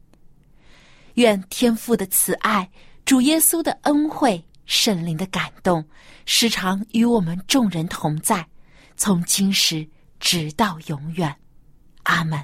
[1.15, 2.69] 愿天父的慈爱、
[3.05, 5.83] 主耶稣的恩惠、圣灵的感动，
[6.25, 8.47] 时常与我们众人同在，
[8.95, 9.87] 从今时
[10.19, 11.35] 直到永远。
[12.03, 12.43] 阿门。